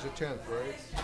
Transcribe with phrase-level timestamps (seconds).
[0.00, 0.99] January's a 10th, right?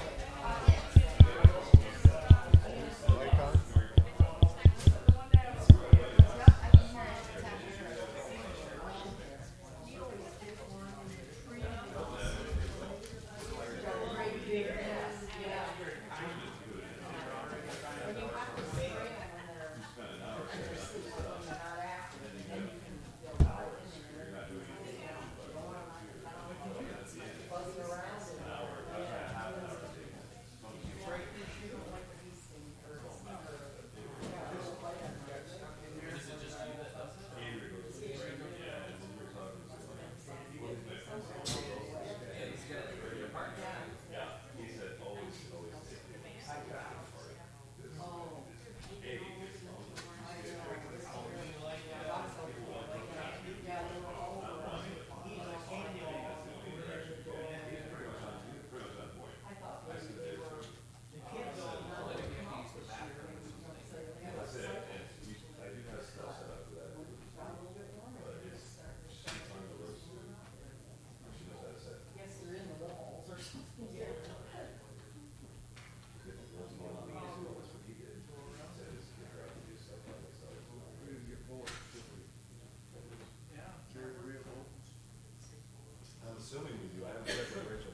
[86.46, 87.02] consuming with you.
[87.04, 87.85] I haven't read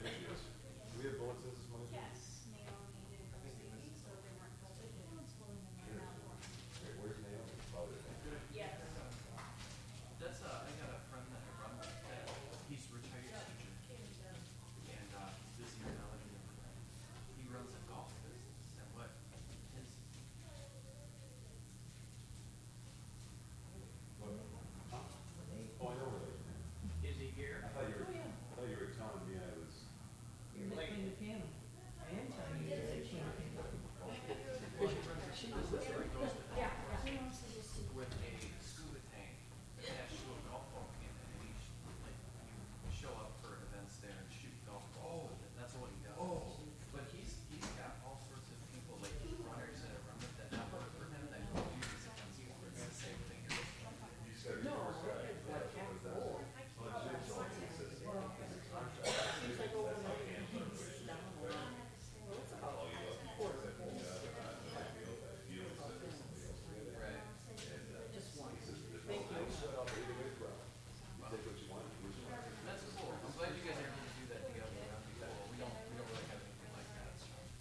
[72.65, 73.13] That's cool.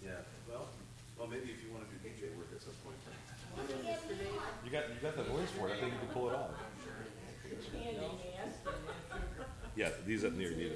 [0.03, 0.69] Yeah, well,
[1.19, 2.97] well, maybe if you wanna do DJ work at some point.
[4.65, 6.51] You got, you got the voice for it, I think you can pull it off.
[9.77, 10.73] Yeah, these up near need.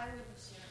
[0.00, 0.69] I would assume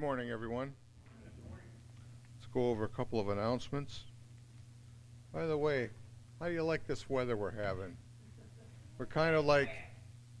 [0.00, 0.72] Good morning, everyone.
[2.34, 4.04] Let's go over a couple of announcements.
[5.30, 5.90] By the way,
[6.40, 7.98] how do you like this weather we're having?
[8.96, 9.68] We're kind of like,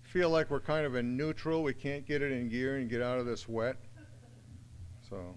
[0.00, 1.62] feel like we're kind of in neutral.
[1.62, 3.76] We can't get it in gear and get out of this wet.
[5.10, 5.36] So,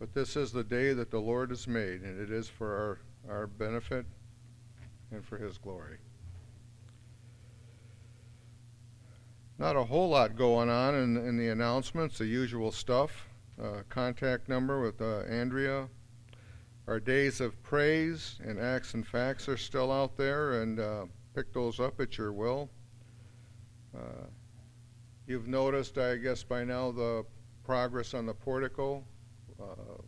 [0.00, 2.98] but this is the day that the Lord has made, and it is for
[3.28, 4.04] our, our benefit
[5.12, 5.98] and for His glory.
[9.60, 13.28] Not a whole lot going on in, in the announcements, the usual stuff.
[13.62, 15.86] Uh, contact number with uh, Andrea.
[16.88, 21.52] Our days of praise and acts and facts are still out there, and uh, pick
[21.52, 22.70] those up at your will.
[23.94, 24.28] Uh,
[25.26, 27.26] you've noticed, I guess, by now the
[27.62, 29.04] progress on the portico.
[29.60, 30.00] Uh,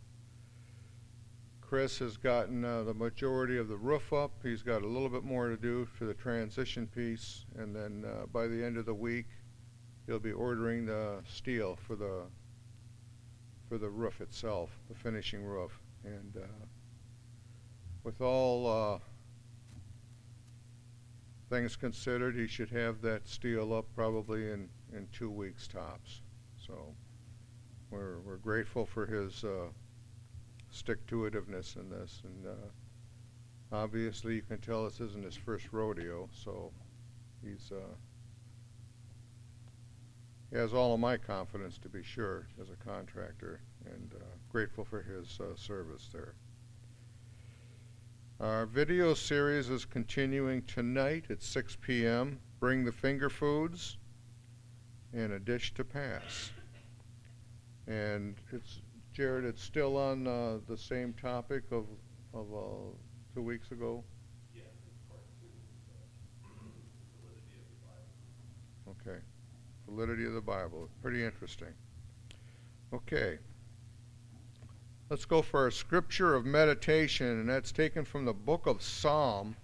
[1.61, 4.31] Chris has gotten uh, the majority of the roof up.
[4.41, 8.25] He's got a little bit more to do for the transition piece, and then uh,
[8.25, 9.27] by the end of the week,
[10.05, 12.23] he'll be ordering the steel for the
[13.69, 15.79] for the roof itself, the finishing roof.
[16.03, 16.65] And uh,
[18.03, 18.99] with all uh,
[21.49, 26.21] things considered, he should have that steel up probably in, in two weeks tops.
[26.67, 26.93] So
[27.89, 29.69] we're, we're grateful for his uh,
[30.69, 32.21] stick-to-itiveness in this.
[32.25, 36.71] And uh, obviously you can tell this isn't his first rodeo, so
[37.43, 37.95] he's uh,
[40.53, 45.01] has all of my confidence to be sure as a contractor and uh, grateful for
[45.01, 46.35] his uh, service there.
[48.39, 52.39] Our video series is continuing tonight at 6 p.m.
[52.59, 53.97] Bring the finger foods
[55.13, 56.51] and a dish to pass.
[57.87, 58.81] And it's
[59.13, 59.45] Jared.
[59.45, 61.85] It's still on uh, the same topic of
[62.33, 62.95] of uh,
[63.35, 64.03] two weeks ago.
[69.87, 70.89] Validity of the Bible.
[71.01, 71.73] Pretty interesting.
[72.93, 73.39] Okay.
[75.09, 79.55] Let's go for a scripture of meditation, and that's taken from the book of Psalm,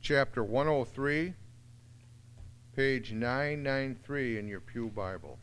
[0.00, 1.34] chapter 103,
[2.74, 5.38] page 993 in your Pew Bible.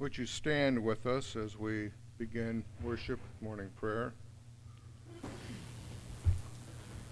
[0.00, 4.14] Would you stand with us as we begin worship, morning prayer?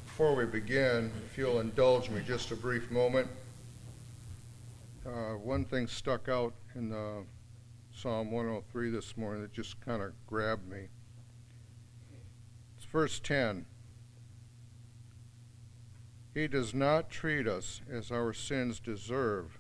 [0.07, 3.29] Before we begin, if you'll indulge me just a brief moment,
[5.05, 7.24] uh, one thing stuck out in uh,
[7.94, 10.88] Psalm 103 this morning that just kind of grabbed me.
[12.79, 13.66] It's verse 10.
[16.33, 19.59] He does not treat us as our sins deserve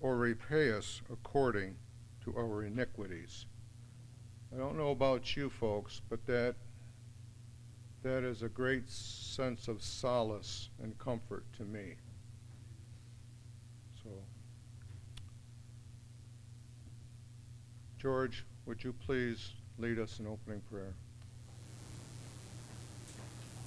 [0.00, 1.76] or repay us according
[2.28, 3.46] to our iniquities.
[4.54, 6.54] I don't know about you folks, but that
[8.02, 11.94] that is a great sense of solace and comfort to me.
[14.02, 14.10] So
[17.98, 20.94] George, would you please lead us in opening prayer?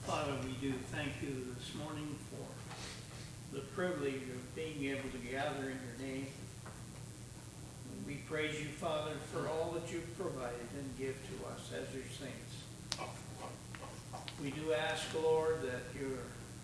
[0.03, 5.69] Father, we do thank you this morning for the privilege of being able to gather
[5.69, 6.27] in your name.
[8.07, 12.03] We praise you, Father, for all that you've provided and give to us as your
[12.05, 12.63] saints.
[14.41, 16.19] We do ask, Lord, that your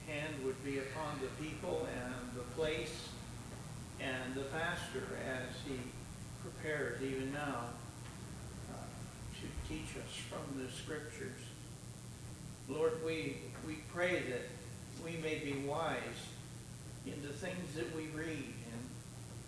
[0.07, 3.09] hand would be upon the people and the place
[3.99, 5.77] and the pastor as he
[6.41, 7.65] prepares even now
[8.71, 8.77] uh,
[9.35, 11.41] to teach us from the scriptures.
[12.69, 14.47] Lord, we, we pray that
[15.03, 16.01] we may be wise
[17.05, 18.83] in the things that we read and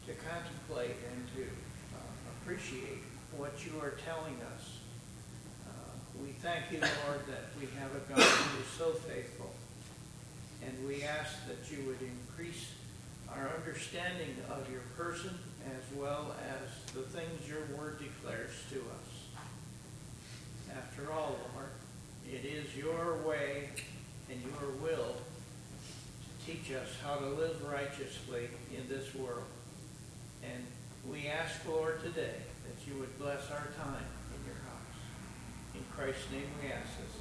[0.08, 1.48] to contemplate and to
[2.50, 3.04] appreciate
[3.38, 4.80] what you are telling us.
[5.68, 5.70] Uh,
[6.20, 9.52] we thank you, Lord, that we have a God who is so faithful.
[10.66, 12.72] And we ask that you would increase
[13.30, 19.46] our understanding of your person as well as the things your word declares to us.
[20.76, 21.70] After all, Lord,
[22.28, 23.70] it is your way
[24.32, 29.46] and your will to teach us how to live righteously in this world.
[30.44, 30.66] And
[31.12, 34.96] we ask, Lord, today that you would bless our time in your house.
[35.76, 37.16] In Christ's name we ask this.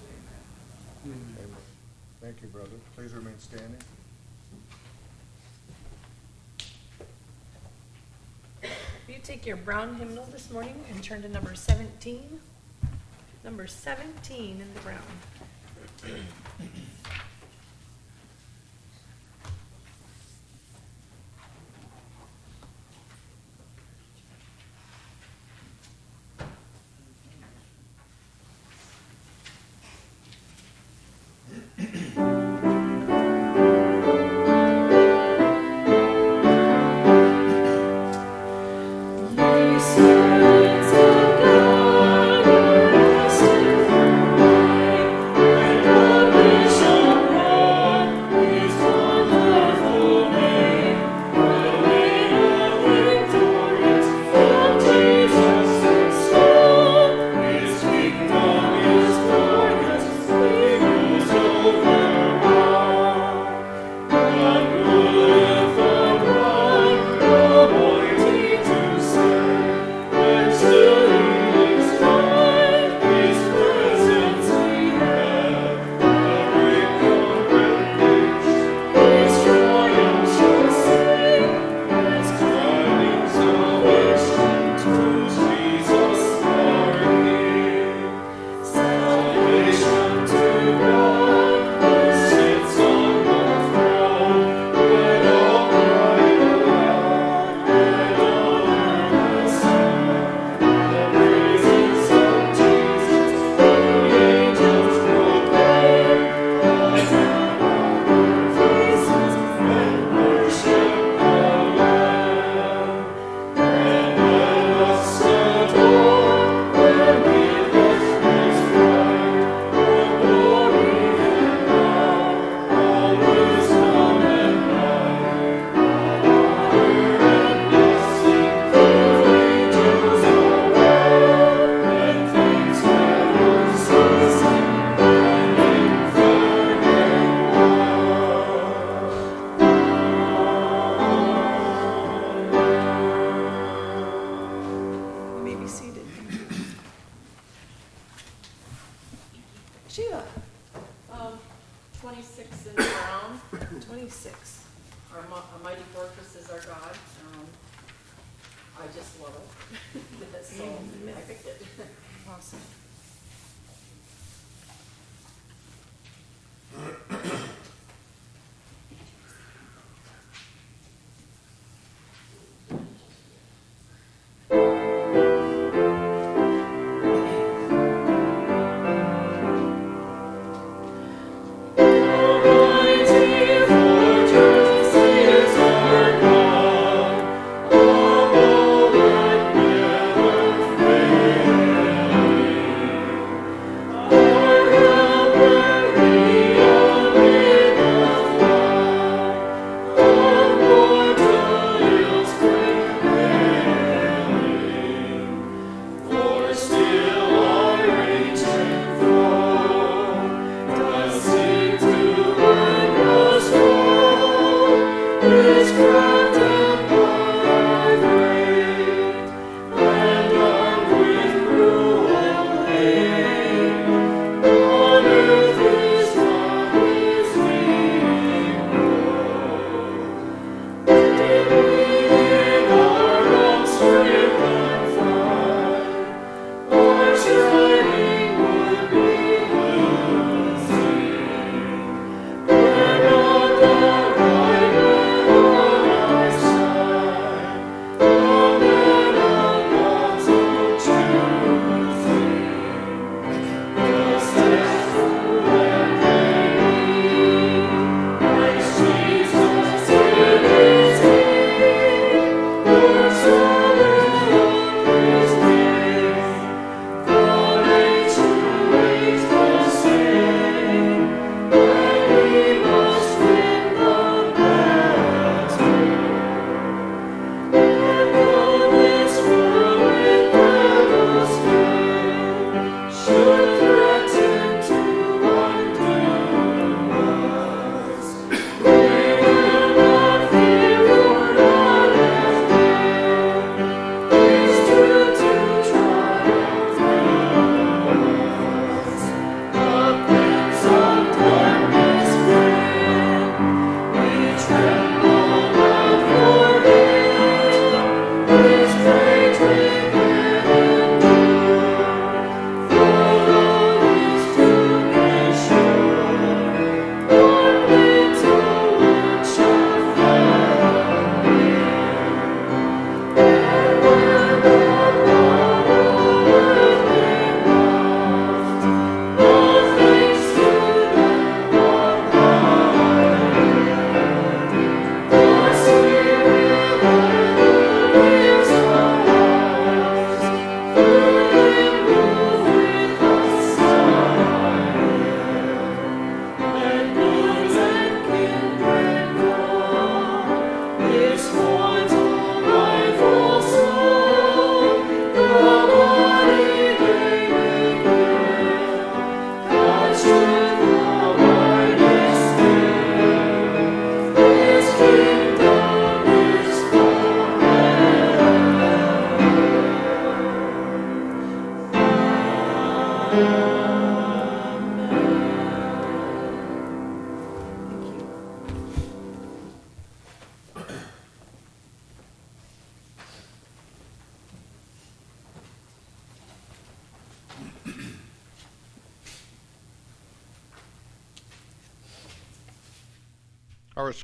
[1.05, 1.37] Amen.
[1.39, 1.57] Amen.
[2.21, 2.71] Thank you, brother.
[2.97, 3.81] Please remain standing.
[8.63, 12.41] Will you take your brown hymnal this morning and turn to number 17?
[13.45, 14.99] Number 17 in the brown.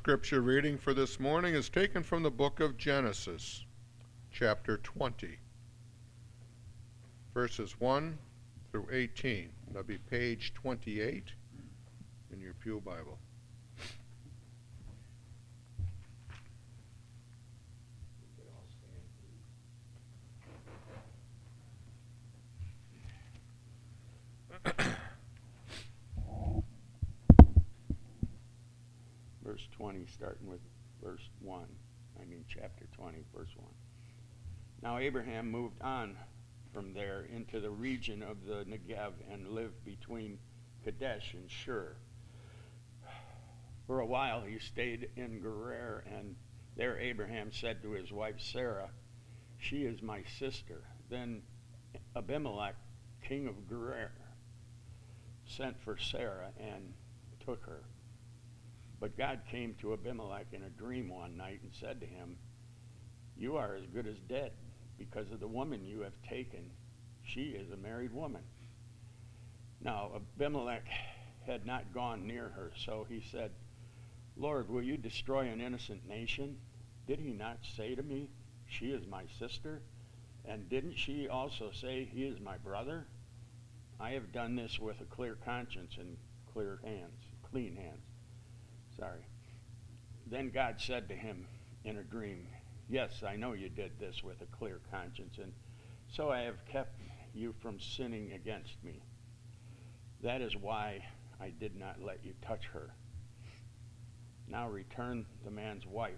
[0.05, 3.65] Scripture reading for this morning is taken from the book of Genesis,
[4.31, 5.39] chapter 20,
[7.33, 8.19] verses 1
[8.71, 9.49] through 18.
[9.69, 11.33] That'll be page 28
[12.35, 13.19] in your Pew Bible.
[29.55, 30.59] Verse 20, starting with
[31.01, 31.65] verse 1.
[32.21, 33.69] I mean, chapter 20, verse 1.
[34.83, 36.17] Now Abraham moved on
[36.73, 40.41] from there into the region of the Negev and lived between
[40.83, 41.95] Kadesh and Shur.
[43.87, 46.35] For a while he stayed in Gerar, and
[46.77, 48.91] there Abraham said to his wife Sarah,
[49.59, 50.83] She is my sister.
[51.09, 51.43] Then
[52.17, 52.75] Abimelech,
[53.23, 54.11] king of Gerar,
[55.47, 56.95] sent for Sarah and
[57.47, 57.85] took her.
[59.05, 62.39] But God came to Abimelech in a dream one night and said to him,
[63.37, 64.53] You are as good as dead
[64.97, 66.71] because of the woman you have taken.
[67.23, 68.41] She is a married woman.
[69.83, 70.87] Now, Abimelech
[71.47, 73.51] had not gone near her, so he said,
[74.39, 76.57] Lord, will you destroy an innocent nation?
[77.07, 78.31] Did he not say to me,
[78.67, 79.83] She is my sister?
[80.47, 83.07] And didn't she also say, He is my brother?
[84.01, 86.17] I have done this with a clear conscience and
[86.55, 88.14] clear hands, clean hands.
[88.99, 89.27] Sorry.
[90.27, 91.47] Then God said to him
[91.85, 92.47] in a dream,
[92.89, 95.53] Yes, I know you did this with a clear conscience, and
[96.09, 97.01] so I have kept
[97.35, 99.03] you from sinning against me.
[100.23, 101.05] That is why
[101.41, 102.95] I did not let you touch her.
[104.49, 106.13] Now return the man's wife,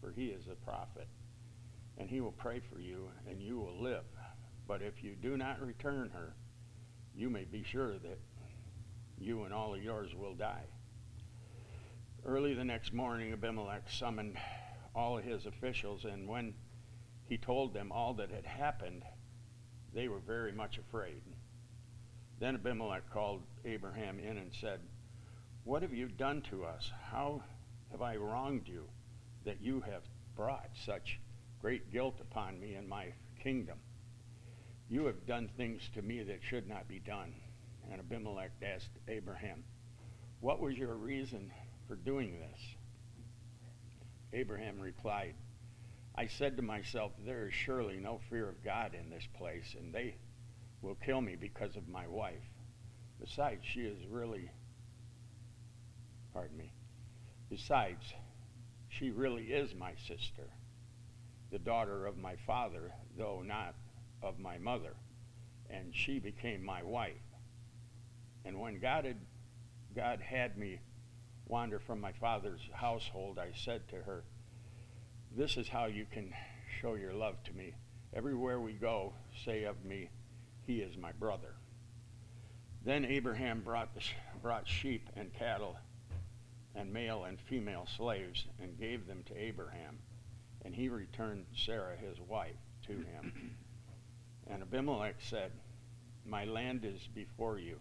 [0.00, 1.08] for he is a prophet,
[1.96, 4.04] and he will pray for you, and you will live.
[4.66, 6.34] But if you do not return her,
[7.14, 8.18] you may be sure that
[9.18, 10.66] you and all of yours will die.
[12.24, 14.36] Early the next morning, Abimelech summoned
[14.94, 16.54] all his officials, and when
[17.26, 19.04] he told them all that had happened,
[19.94, 21.22] they were very much afraid.
[22.40, 24.80] Then Abimelech called Abraham in and said,
[25.64, 26.90] What have you done to us?
[27.10, 27.42] How
[27.92, 28.88] have I wronged you
[29.44, 30.02] that you have
[30.36, 31.20] brought such
[31.60, 33.12] great guilt upon me and my
[33.42, 33.78] kingdom?
[34.88, 37.34] You have done things to me that should not be done.
[37.90, 39.64] And Abimelech asked Abraham,
[40.40, 41.50] What was your reason
[41.88, 42.60] for doing this?
[44.32, 45.34] Abraham replied,
[46.14, 49.92] I said to myself, There is surely no fear of God in this place, and
[49.92, 50.16] they
[50.82, 52.44] will kill me because of my wife.
[53.18, 54.50] Besides, she is really,
[56.32, 56.72] pardon me,
[57.48, 58.14] besides,
[58.88, 60.50] she really is my sister,
[61.50, 63.74] the daughter of my father, though not
[64.22, 64.94] of my mother,
[65.70, 67.14] and she became my wife.
[68.44, 69.18] And when God had,
[69.94, 70.80] God had me
[71.48, 74.24] wander from my father's household, I said to her,
[75.36, 76.32] This is how you can
[76.80, 77.74] show your love to me.
[78.14, 79.12] Everywhere we go,
[79.44, 80.10] say of me,
[80.66, 81.54] He is my brother.
[82.84, 84.00] Then Abraham brought, the,
[84.40, 85.76] brought sheep and cattle
[86.74, 89.98] and male and female slaves and gave them to Abraham.
[90.64, 93.56] And he returned Sarah, his wife, to him.
[94.50, 95.52] And Abimelech said,
[96.24, 97.78] My land is before you.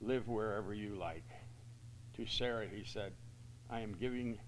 [0.00, 1.22] Live wherever you like.
[2.16, 3.12] To Sarah he said,
[3.68, 4.38] I am giving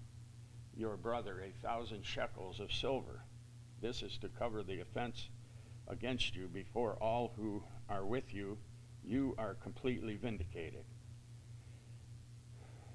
[0.75, 3.21] your brother a thousand shekels of silver.
[3.79, 5.29] This is to cover the offense
[5.87, 8.57] against you before all who are with you.
[9.03, 10.83] You are completely vindicated.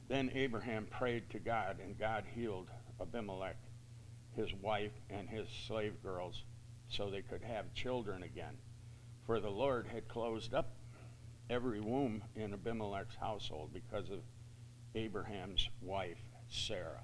[0.09, 2.69] Then Abraham prayed to God, and God healed
[3.01, 3.57] Abimelech,
[4.35, 6.43] his wife, and his slave girls,
[6.89, 8.57] so they could have children again.
[9.25, 10.75] For the Lord had closed up
[11.49, 14.21] every womb in Abimelech's household because of
[14.95, 17.03] Abraham's wife, Sarah.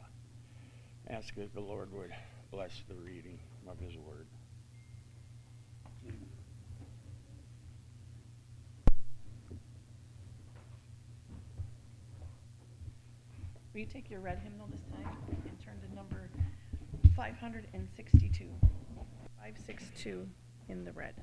[1.08, 2.12] Ask that the Lord would
[2.50, 3.38] bless the reading
[3.68, 4.26] of his word.
[13.72, 16.28] Will you take your red hymnal this time and turn to number
[17.16, 18.44] 562?
[19.38, 20.28] 562
[20.68, 21.14] in the red.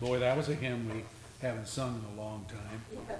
[0.00, 1.04] Boy, that was a hymn we
[1.42, 3.18] haven't sung in a long time.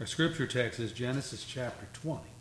[0.00, 2.33] Our scripture text is Genesis chapter 20.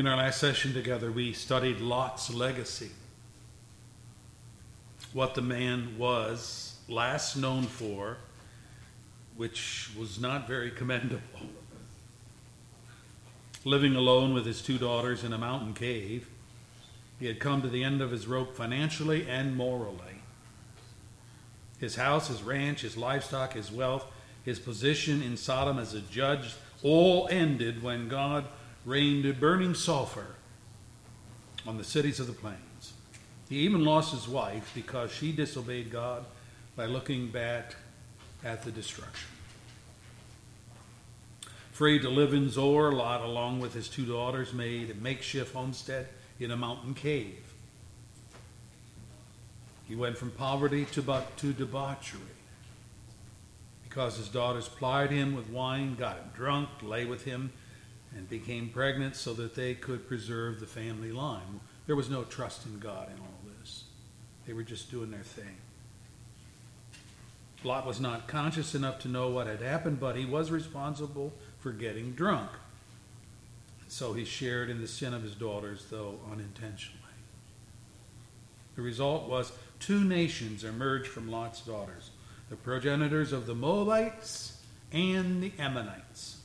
[0.00, 2.88] In our last session together, we studied Lot's legacy.
[5.12, 8.16] What the man was last known for,
[9.36, 11.20] which was not very commendable.
[13.66, 16.26] Living alone with his two daughters in a mountain cave,
[17.18, 20.22] he had come to the end of his rope financially and morally.
[21.78, 24.06] His house, his ranch, his livestock, his wealth,
[24.46, 28.46] his position in Sodom as a judge all ended when God
[28.90, 30.34] rained burning sulfur
[31.64, 32.92] on the cities of the plains.
[33.48, 36.24] He even lost his wife because she disobeyed God
[36.74, 37.76] by looking back
[38.44, 39.28] at the destruction.
[41.70, 46.08] Free to live in Zoar, Lot, along with his two daughters, made a makeshift homestead
[46.40, 47.44] in a mountain cave.
[49.86, 52.20] He went from poverty to, to debauchery
[53.88, 57.52] because his daughters plied him with wine, got him drunk, lay with him,
[58.16, 61.60] and became pregnant so that they could preserve the family line.
[61.86, 63.84] There was no trust in God in all this.
[64.46, 65.56] They were just doing their thing.
[67.62, 71.72] Lot was not conscious enough to know what had happened, but he was responsible for
[71.72, 72.50] getting drunk.
[73.88, 77.00] So he shared in the sin of his daughters, though unintentionally.
[78.76, 82.10] The result was two nations emerged from Lot's daughters
[82.48, 86.38] the progenitors of the Moabites and the Ammonites.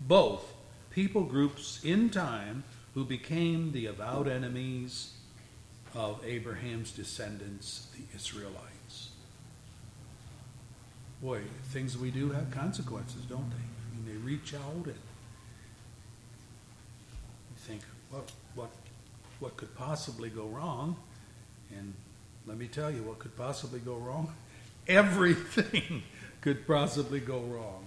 [0.00, 0.51] Both
[0.92, 2.64] people groups in time
[2.94, 5.14] who became the avowed enemies
[5.94, 9.10] of Abraham's descendants, the Israelites.
[11.22, 11.40] Boy,
[11.70, 13.56] things we do have consequences, don't they?
[13.56, 14.94] I mean, they reach out and you
[17.56, 18.70] think, what, what,
[19.40, 20.96] what could possibly go wrong?
[21.76, 21.94] And
[22.46, 24.34] let me tell you, what could possibly go wrong?
[24.88, 26.02] Everything
[26.40, 27.86] could possibly go wrong.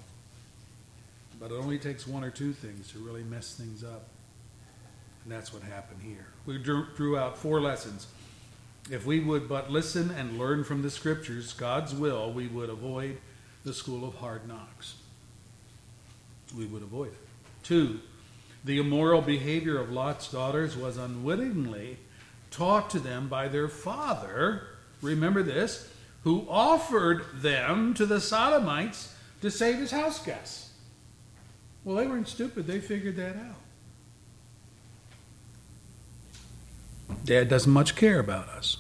[1.39, 4.07] But it only takes one or two things to really mess things up.
[5.23, 6.27] And that's what happened here.
[6.45, 8.07] We drew, out four lessons.
[8.91, 13.17] If we would but listen and learn from the scriptures, God's will, we would avoid
[13.63, 14.95] the school of hard knocks.
[16.55, 17.17] We would avoid it.
[17.63, 17.99] Two,
[18.63, 21.97] the immoral behavior of Lot's daughters was unwittingly
[22.51, 24.67] taught to them by their father,
[25.01, 25.89] remember this,
[26.23, 30.64] who offered them to the Sodomites to save his house guests.
[31.85, 33.55] Well, they weren't stupid, they figured that out.
[37.23, 38.77] Dad doesn't much care about us.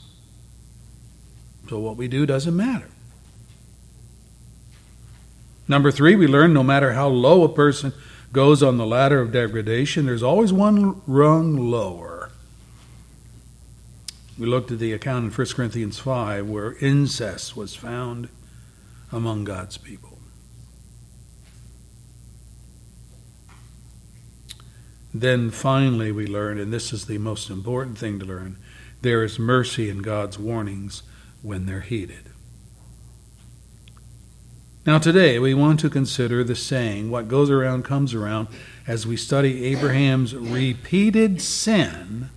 [1.69, 2.89] So what we do doesn't matter.
[5.67, 7.93] Number three, we learn no matter how low a person
[8.31, 12.29] goes on the ladder of degradation, there's always one rung lower.
[14.37, 18.29] We looked at the account in 1 Corinthians 5 where incest was found
[19.11, 20.14] among God's people.
[25.17, 28.57] Then finally, we learn, and this is the most important thing to learn
[29.01, 31.03] there is mercy in God's warnings
[31.41, 32.31] when they're heeded.
[34.85, 38.49] Now, today we want to consider the saying, what goes around comes around,
[38.87, 42.29] as we study Abraham's repeated sin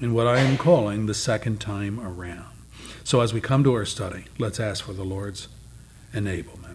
[0.00, 2.54] in what I am calling the second time around.
[3.02, 5.48] So as we come to our study, let's ask for the Lord's
[6.14, 6.65] enablement.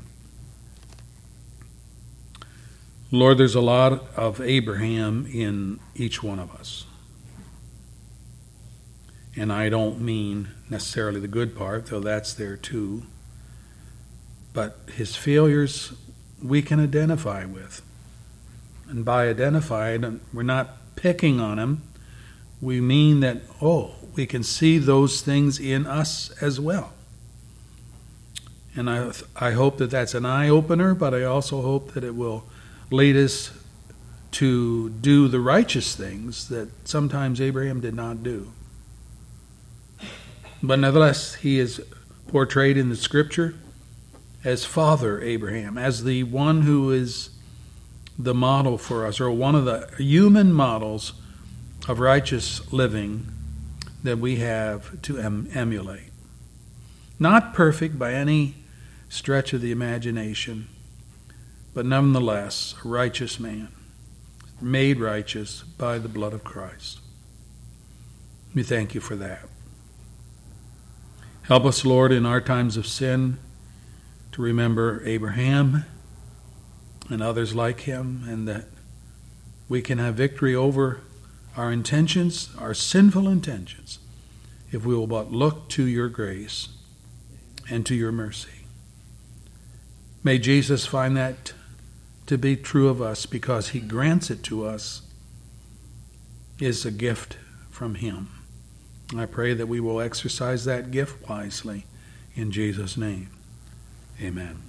[3.13, 6.85] Lord, there's a lot of Abraham in each one of us.
[9.35, 13.03] And I don't mean necessarily the good part, though that's there too.
[14.53, 15.93] But his failures
[16.41, 17.81] we can identify with.
[18.87, 21.81] And by identified, we're not picking on him.
[22.61, 26.93] We mean that, oh, we can see those things in us as well.
[28.73, 32.15] And I, I hope that that's an eye opener, but I also hope that it
[32.15, 32.45] will
[32.91, 33.51] lead us
[34.31, 38.51] to do the righteous things that sometimes Abraham did not do.
[40.61, 41.81] But nevertheless, he is
[42.27, 43.55] portrayed in the scripture
[44.43, 47.29] as Father Abraham, as the one who is
[48.17, 51.13] the model for us, or one of the human models
[51.87, 53.27] of righteous living
[54.03, 56.11] that we have to em- emulate.
[57.19, 58.55] Not perfect by any
[59.09, 60.67] stretch of the imagination,
[61.73, 63.69] but nonetheless a righteous man,
[64.59, 66.99] made righteous by the blood of Christ.
[68.53, 69.47] We thank you for that.
[71.43, 73.37] Help us, Lord, in our times of sin
[74.33, 75.85] to remember Abraham
[77.09, 78.65] and others like him, and that
[79.67, 81.01] we can have victory over
[81.57, 83.99] our intentions, our sinful intentions,
[84.71, 86.69] if we will but look to your grace
[87.69, 88.65] and to your mercy.
[90.23, 91.53] May Jesus find that
[92.31, 95.01] to be true of us because he grants it to us
[96.61, 97.35] is a gift
[97.69, 98.29] from him.
[99.13, 101.85] I pray that we will exercise that gift wisely
[102.33, 103.31] in Jesus' name.
[104.21, 104.61] Amen.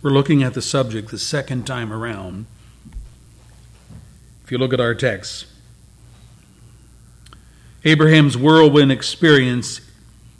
[0.00, 2.46] We're looking at the subject the second time around.
[4.44, 5.44] If you look at our text,
[7.84, 9.82] Abraham's whirlwind experience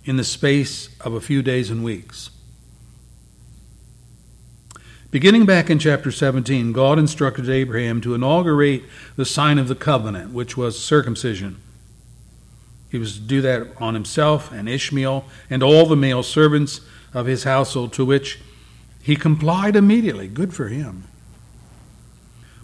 [0.06, 2.30] in the space of a few days and weeks.
[5.10, 8.84] Beginning back in chapter 17, God instructed Abraham to inaugurate
[9.16, 11.56] the sign of the covenant, which was circumcision.
[12.90, 16.80] He was to do that on himself and Ishmael and all the male servants
[17.12, 18.40] of his household, to which
[19.02, 20.28] he complied immediately.
[20.28, 21.04] Good for him.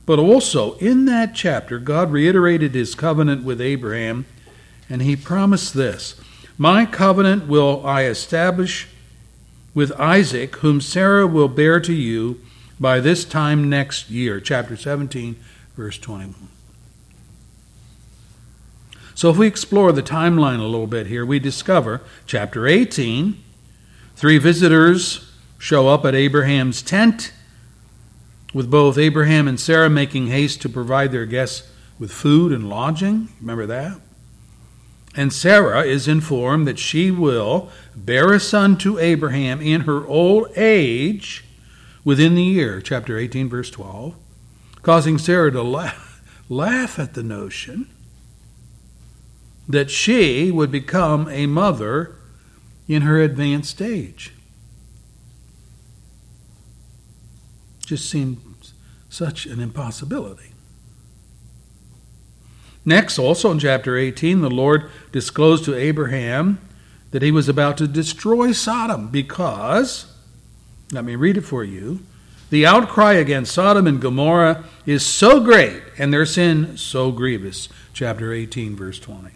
[0.05, 4.27] But also, in that chapter, God reiterated his covenant with Abraham,
[4.89, 6.21] and he promised this
[6.63, 8.87] My covenant will I establish
[9.75, 12.41] with Isaac, whom Sarah will bear to you
[12.79, 14.39] by this time next year.
[14.39, 15.35] Chapter 17,
[15.77, 16.37] verse 21.
[19.17, 23.43] So, if we explore the timeline a little bit here, we discover chapter 18,
[24.15, 27.33] three visitors show up at Abraham's tent,
[28.55, 33.31] with both Abraham and Sarah making haste to provide their guests with food and lodging.
[33.41, 33.99] Remember that?
[35.15, 40.49] And Sarah is informed that she will bear a son to Abraham in her old
[40.57, 41.45] age
[42.03, 44.15] within the year, chapter 18, verse 12,
[44.83, 47.89] causing Sarah to laugh, laugh at the notion
[49.69, 52.17] that she would become a mother
[52.89, 54.33] in her advanced age.
[57.85, 58.39] Just seemed
[59.09, 60.52] such an impossibility.
[62.85, 66.61] Next, also in chapter 18, the Lord disclosed to Abraham
[67.13, 70.13] that he was about to destroy Sodom because,
[70.91, 72.01] let me read it for you,
[72.51, 77.69] the outcry against Sodom and Gomorrah is so great and their sin so grievous.
[77.95, 79.31] Chapter 18, verse 20.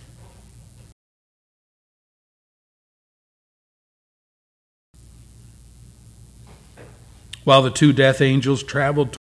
[7.44, 9.16] While the two death angels traveled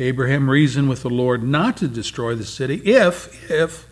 [0.00, 3.86] Abraham reasoned with the Lord not to destroy the city if, if,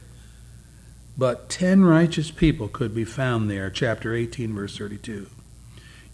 [1.18, 3.68] but ten righteous people could be found there.
[3.68, 5.28] Chapter 18, verse 32.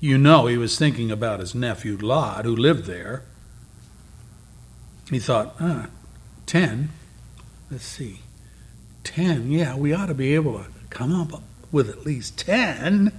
[0.01, 3.22] You know he was thinking about his nephew Lot, who lived there.
[5.11, 5.86] He thought, ah,
[6.45, 6.90] ten?
[7.70, 8.20] Let's see.
[9.05, 11.40] Ten, yeah, we ought to be able to come up
[11.70, 13.12] with at least ten.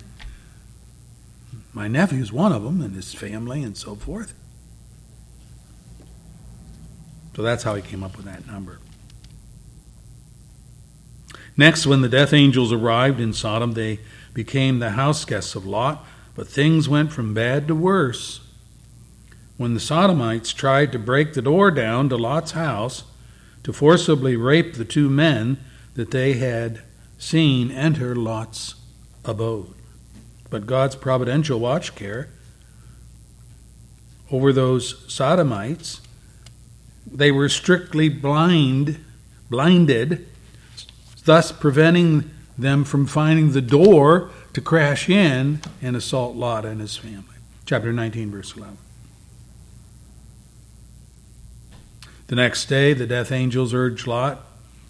[1.71, 4.33] My nephew's one of them, and his family, and so forth.
[7.35, 8.79] So that's how he came up with that number.
[11.57, 13.99] Next, when the death angels arrived in Sodom, they
[14.33, 16.05] became the house guests of Lot,
[16.35, 18.41] but things went from bad to worse.
[19.57, 23.05] When the Sodomites tried to break the door down to Lot's house
[23.63, 25.57] to forcibly rape the two men
[25.95, 26.81] that they had
[27.17, 28.75] seen enter Lot's
[29.23, 29.73] abode.
[30.49, 32.29] But God's providential watch care
[34.29, 36.01] over those sodomites.
[37.05, 39.03] They were strictly blind,
[39.49, 40.27] blinded,
[41.25, 46.95] thus preventing them from finding the door to crash in and assault Lot and his
[46.95, 47.35] family.
[47.65, 48.77] Chapter 19, verse 11.
[52.27, 54.45] The next day, the death angels urged Lot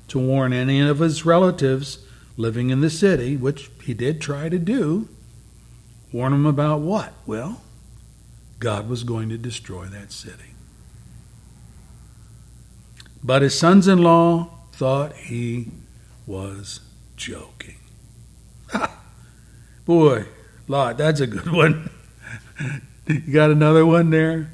[0.07, 2.05] to warn any of his relatives
[2.37, 5.09] living in the city, which he did try to do.
[6.11, 7.13] Warn them about what?
[7.25, 7.61] Well,
[8.59, 10.54] God was going to destroy that city.
[13.25, 15.71] But his sons in law thought he
[16.27, 16.81] was
[17.15, 17.77] joking.
[19.85, 20.25] Boy,
[20.67, 21.89] Lot, that's a good one.
[23.07, 24.51] you got another one there?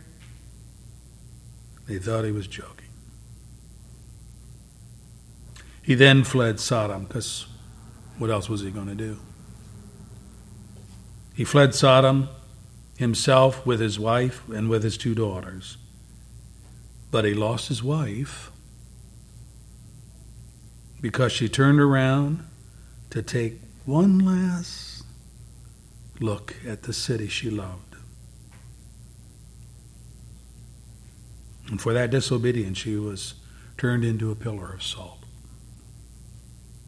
[1.86, 2.88] They thought he was joking.
[5.82, 7.47] He then fled Sodom because
[8.17, 9.19] what else was he going to do?
[11.34, 12.30] He fled Sodom
[12.95, 15.76] himself with his wife and with his two daughters.
[17.09, 18.50] But he lost his wife
[21.01, 22.45] because she turned around
[23.09, 25.03] to take one last
[26.19, 27.95] look at the city she loved.
[31.67, 33.35] And for that disobedience, she was
[33.77, 35.21] turned into a pillar of salt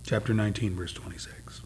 [0.03, 1.61] chapter 19, verse 26.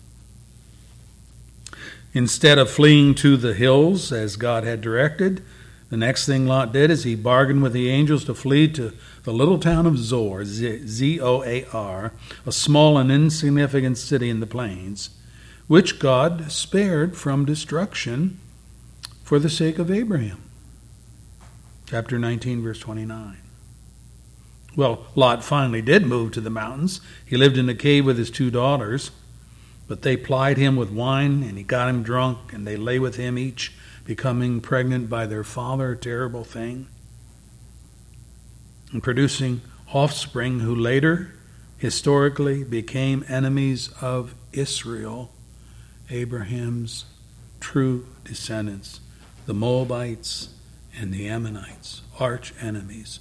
[2.13, 5.43] Instead of fleeing to the hills as God had directed,
[5.89, 8.93] the next thing Lot did is he bargained with the angels to flee to
[9.28, 12.13] the little town of Zoar, Z O A R,
[12.45, 15.09] a small and insignificant city in the plains,
[15.67, 18.39] which God spared from destruction
[19.25, 20.41] for the sake of Abraham.
[21.88, 23.36] Chapter 19, verse 29.
[24.78, 27.01] Well, Lot finally did move to the mountains.
[27.25, 29.11] He lived in a cave with his two daughters,
[29.89, 33.17] but they plied him with wine, and he got him drunk, and they lay with
[33.17, 33.73] him, each
[34.05, 36.88] becoming pregnant by their father, a terrible thing,
[38.91, 39.61] and producing
[39.93, 41.33] offspring who later,
[41.77, 45.31] historically, became enemies of Israel,
[46.09, 47.05] Abraham's
[47.59, 48.99] true descendants,
[49.45, 50.49] the Moabites
[50.97, 53.19] and the Ammonites, arch enemies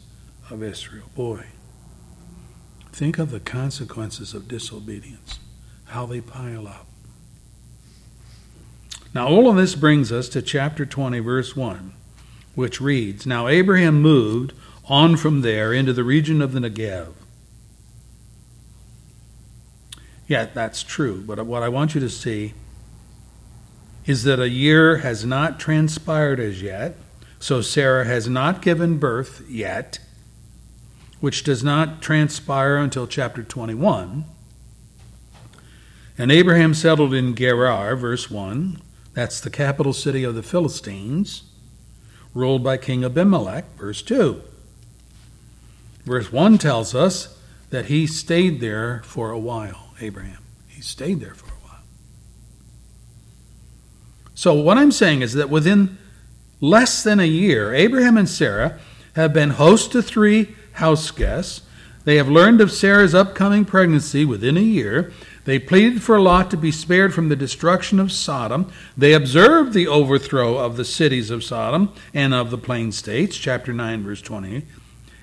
[0.50, 1.10] of Israel.
[1.14, 1.46] Boy,
[2.92, 5.38] think of the consequences of disobedience,
[5.86, 6.86] how they pile up.
[9.14, 11.92] Now, all of this brings us to chapter 20, verse 1,
[12.54, 14.52] which reads Now Abraham moved
[14.88, 17.12] on from there into the region of the Negev.
[20.28, 22.54] Yeah, that's true, but what I want you to see
[24.06, 26.96] is that a year has not transpired as yet,
[27.38, 29.98] so Sarah has not given birth yet
[31.20, 34.24] which does not transpire until chapter 21.
[36.18, 38.80] And Abraham settled in Gerar, verse 1.
[39.14, 41.44] That's the capital city of the Philistines,
[42.34, 44.42] ruled by King Abimelech, verse 2.
[46.06, 47.36] Verse 1 tells us
[47.70, 50.42] that he stayed there for a while, Abraham.
[50.68, 51.80] He stayed there for a while.
[54.34, 55.98] So, what I'm saying is that within
[56.60, 58.78] less than a year, Abraham and Sarah
[59.14, 61.62] have been host to three house guests.
[62.04, 65.12] They have learned of Sarah's upcoming pregnancy within a year.
[65.44, 68.70] They pleaded for Lot to be spared from the destruction of Sodom.
[68.96, 73.72] They observed the overthrow of the cities of Sodom and of the plain states, chapter
[73.72, 74.62] 9, verse 20.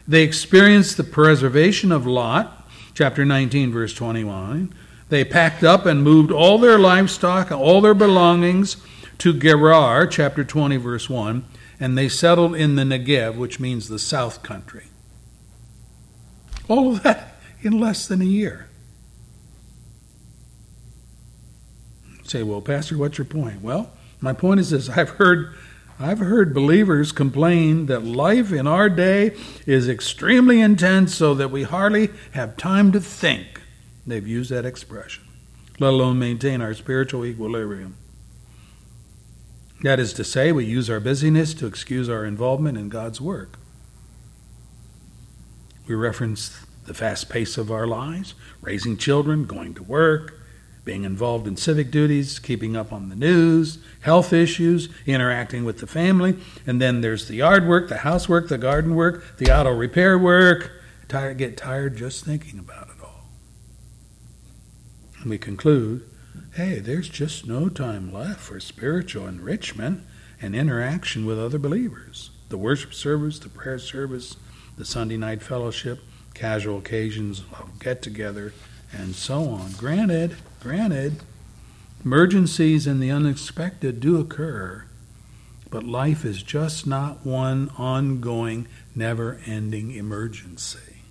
[0.07, 4.73] They experienced the preservation of Lot, chapter 19, verse 21.
[5.09, 8.77] They packed up and moved all their livestock all their belongings
[9.19, 11.45] to Gerar, chapter 20, verse 1,
[11.79, 14.85] and they settled in the Negev, which means the south country.
[16.67, 18.67] All of that in less than a year.
[22.33, 23.61] say, well, Pastor, what's your point?
[23.61, 25.53] Well, my point is this I've heard
[26.03, 31.63] I've heard believers complain that life in our day is extremely intense so that we
[31.63, 33.61] hardly have time to think.
[34.05, 35.23] They've used that expression,
[35.79, 37.95] let alone maintain our spiritual equilibrium.
[39.81, 43.57] That is to say, we use our busyness to excuse our involvement in God's work.
[45.87, 50.42] We reference the fast pace of our lives, raising children, going to work,
[50.85, 55.87] being involved in civic duties, keeping up on the news, health issues, interacting with the
[55.87, 60.17] family, and then there's the yard work, the housework, the garden work, the auto repair
[60.17, 60.71] work.
[61.07, 63.29] Tired, get tired just thinking about it all.
[65.21, 66.09] And we conclude,
[66.55, 70.03] hey, there's just no time left for spiritual enrichment
[70.41, 72.31] and interaction with other believers.
[72.49, 74.35] The worship service, the prayer service,
[74.77, 75.99] the Sunday night fellowship,
[76.33, 77.43] casual occasions
[77.79, 78.53] get together,
[78.91, 79.71] and so on.
[85.69, 91.01] But life is just not one ongoing, never ending emergency.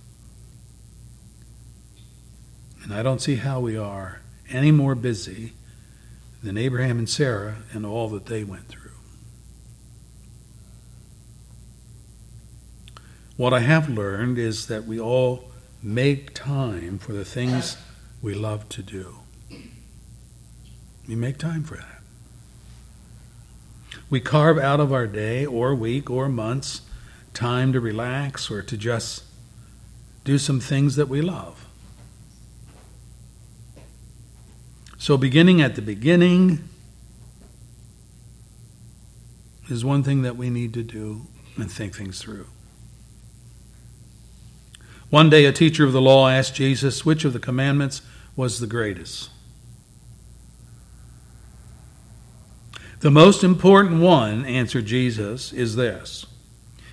[2.83, 5.53] And I don't see how we are any more busy
[6.41, 8.91] than Abraham and Sarah and all that they went through.
[13.35, 15.51] What I have learned is that we all
[15.81, 17.77] make time for the things
[18.21, 19.22] we love to do.
[21.07, 22.01] We make time for that.
[24.09, 26.81] We carve out of our day or week or months
[27.33, 29.23] time to relax or to just
[30.23, 31.67] do some things that we love.
[34.97, 36.69] So, beginning at the beginning
[39.69, 41.23] is one thing that we need to do
[41.57, 42.47] and think things through.
[45.09, 48.01] One day, a teacher of the law asked Jesus which of the commandments
[48.35, 49.29] was the greatest.
[53.03, 56.25] The most important one, answered Jesus, is this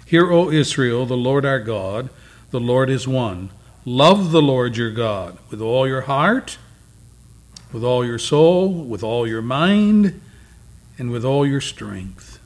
[0.04, 2.10] Hear, O Israel, the Lord our God,
[2.50, 3.50] the Lord is one.
[3.84, 6.58] Love the Lord your God with all your heart,
[7.72, 10.20] with all your soul, with all your mind,
[10.98, 12.40] and with all your strength.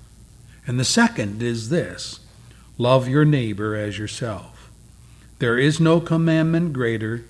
[0.67, 2.21] And the second is this
[2.77, 4.71] love your neighbor as yourself.
[5.39, 7.25] There is no commandment greater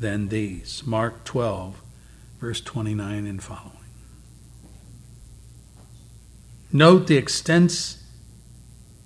[0.00, 0.84] than these.
[0.84, 1.80] Mark 12,
[2.40, 3.75] verse 29 and following.
[6.72, 8.02] Note the extense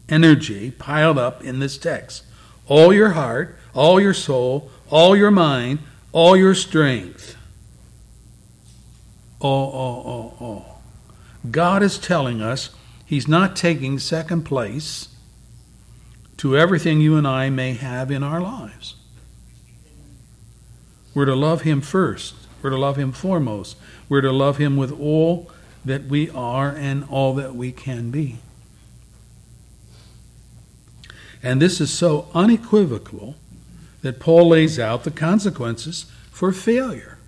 [0.08, 2.24] energy piled up in this text.
[2.66, 5.80] All your heart, all your soul, all your mind,
[6.12, 7.36] all your strength.
[9.40, 10.82] All, all, all, all.
[11.50, 12.70] God is telling us
[13.06, 15.08] He's not taking second place
[16.36, 18.94] to everything you and I may have in our lives.
[21.14, 22.34] We're to love Him first.
[22.62, 23.76] We're to love Him foremost.
[24.08, 25.50] We're to love Him with all
[25.84, 28.38] that we are and all that we can be.
[31.42, 33.34] And this is so unequivocal
[34.02, 37.18] that Paul lays out the consequences for failure.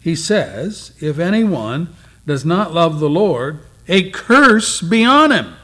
[0.00, 1.94] He says, If anyone
[2.26, 5.54] does not love the Lord, a curse be on him.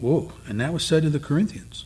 [0.00, 1.84] Whoa, and that was said to the Corinthians.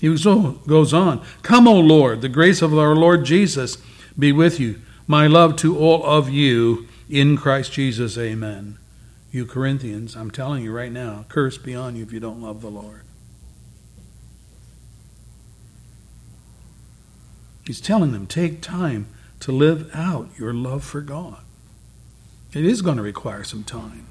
[0.00, 3.78] He goes on, Come, O Lord, the grace of our Lord Jesus
[4.18, 4.80] be with you.
[5.06, 8.16] My love to all of you in Christ Jesus.
[8.16, 8.78] Amen.
[9.30, 12.60] You Corinthians, I'm telling you right now, curse be on you if you don't love
[12.60, 13.02] the Lord.
[17.66, 19.08] He's telling them, take time
[19.40, 21.38] to live out your love for God.
[22.52, 24.06] It is going to require some time,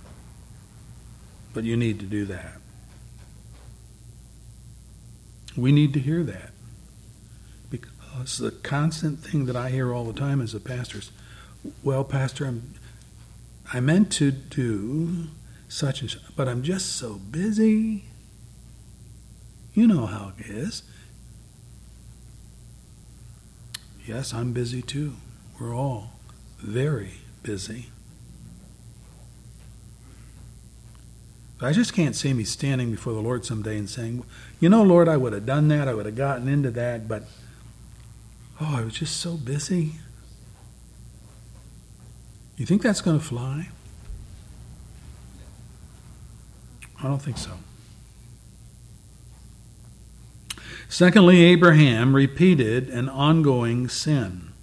[1.54, 2.58] but you need to do that.
[5.56, 6.53] We need to hear that.
[8.14, 11.12] Because the constant thing that I hear all the time as a pastor is,
[11.84, 12.76] well, Pastor, I'm,
[13.74, 15.30] I meant to do
[15.68, 18.06] such and such, but I'm just so busy.
[19.74, 20.84] You know how it is.
[24.06, 25.16] Yes, I'm busy too.
[25.60, 26.12] We're all
[26.60, 27.88] very busy.
[31.58, 34.24] But I just can't see me standing before the Lord someday and saying,
[34.60, 37.24] You know, Lord, I would have done that, I would have gotten into that, but
[38.64, 39.94] oh, I was just so busy.
[42.58, 43.70] You think that's going to fly?
[47.00, 47.52] I don't think so.
[50.88, 54.54] Secondly, Abraham repeated an ongoing sin.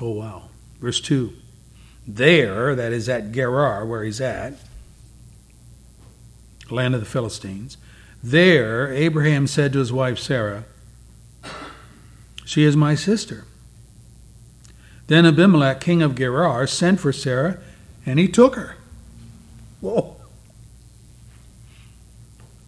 [0.00, 0.48] Oh, wow.
[0.80, 1.32] Verse 2.
[2.06, 4.54] There, that is at Gerar, where he's at,
[6.70, 7.76] land of the Philistines,
[8.22, 10.64] there Abraham said to his wife Sarah,
[12.46, 13.44] She is my sister.
[15.08, 17.58] Then Abimelech, king of Gerar, sent for Sarah,
[18.06, 18.76] and he took her.
[19.80, 20.16] Whoa.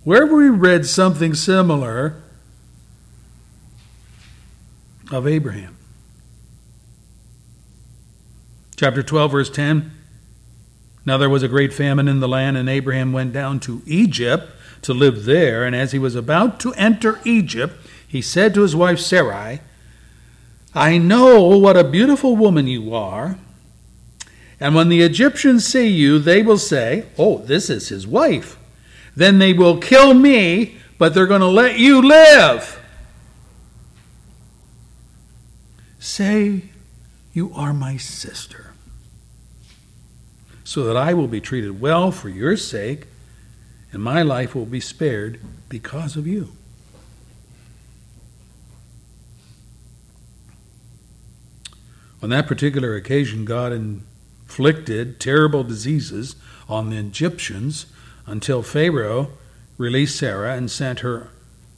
[0.03, 2.21] Where have we read something similar
[5.13, 5.77] of Abraham?
[8.75, 9.93] Chapter 12, verse 10.
[11.07, 14.51] Now there was a great famine in the land, and Abraham went down to Egypt
[14.83, 15.65] to live there.
[15.65, 17.77] And as he was about to enter Egypt,
[18.07, 19.61] he said to his wife Sarai,
[20.79, 23.37] I know what a beautiful woman you are.
[24.61, 28.57] And when the Egyptians see you, they will say, Oh, this is his wife.
[29.17, 32.81] Then they will kill me, but they're going to let you live.
[35.99, 36.67] Say,
[37.33, 38.73] You are my sister,
[40.63, 43.09] so that I will be treated well for your sake,
[43.91, 46.53] and my life will be spared because of you.
[52.23, 56.37] On that particular occasion, God inflicted terrible diseases
[56.69, 57.87] on the Egyptians
[58.27, 59.31] until Pharaoh
[59.77, 61.31] released Sarah and sent her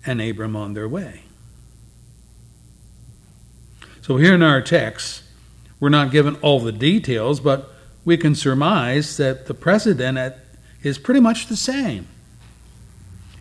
[0.06, 1.22] and Abram on their way.
[4.00, 5.22] So, here in our text,
[5.78, 7.70] we're not given all the details, but
[8.04, 10.34] we can surmise that the precedent
[10.82, 12.08] is pretty much the same.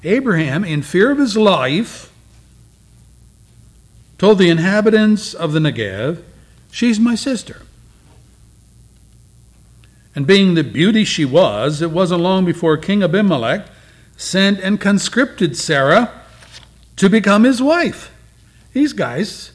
[0.04, 2.12] Abraham, in fear of his life,
[4.18, 6.22] told the inhabitants of the Negev,
[6.72, 7.64] She's my sister.
[10.16, 13.68] And being the beauty she was, it wasn't long before King Abimelech
[14.18, 16.12] sent and conscripted Sarah
[16.98, 18.12] to become his wife.
[18.74, 19.52] These guys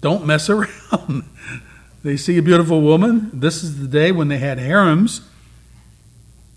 [0.00, 1.24] don't mess around.
[2.02, 3.30] they see a beautiful woman.
[3.32, 5.20] This is the day when they had harems,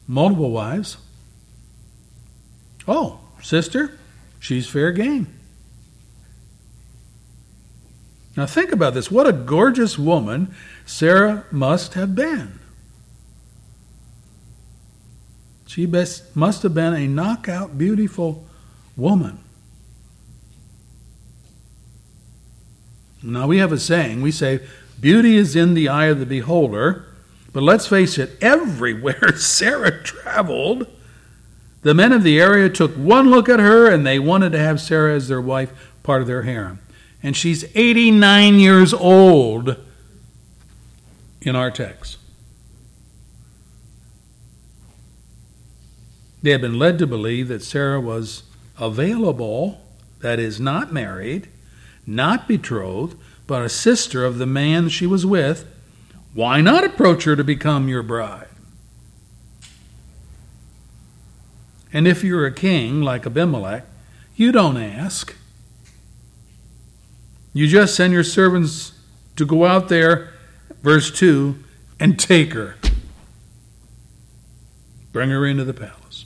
[0.07, 0.97] multiple wives.
[2.87, 3.97] Oh, sister,
[4.39, 5.27] she's fair game.
[8.35, 9.11] Now think about this.
[9.11, 10.53] What a gorgeous woman
[10.85, 12.59] Sarah must have been.
[15.67, 18.45] She best, must have been a knockout, beautiful
[18.95, 19.39] woman.
[23.21, 24.21] Now we have a saying.
[24.21, 24.59] We say,
[24.99, 27.05] beauty is in the eye of the beholder.
[27.53, 30.87] But let's face it, everywhere Sarah traveled,
[31.83, 34.81] the men of the area took one look at her and they wanted to have
[34.81, 36.79] Sarah as their wife, part of their harem
[37.23, 39.77] and she's 89 years old
[41.41, 42.17] in our text.
[46.41, 48.43] They had been led to believe that Sarah was
[48.77, 49.81] available,
[50.19, 51.47] that is, not married,
[52.05, 53.17] not betrothed,
[53.47, 55.65] but a sister of the man she was with.
[56.33, 58.47] Why not approach her to become your bride?
[61.93, 63.85] And if you're a king like Abimelech,
[64.35, 65.35] you don't ask.
[67.53, 68.93] You just send your servants
[69.35, 70.33] to go out there,
[70.81, 71.55] verse 2,
[71.99, 72.75] and take her.
[75.11, 76.25] Bring her into the palace.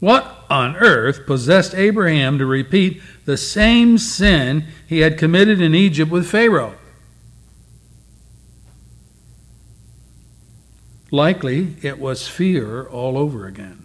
[0.00, 6.10] What on earth possessed Abraham to repeat the same sin he had committed in Egypt
[6.10, 6.74] with Pharaoh?
[11.10, 13.83] Likely it was fear all over again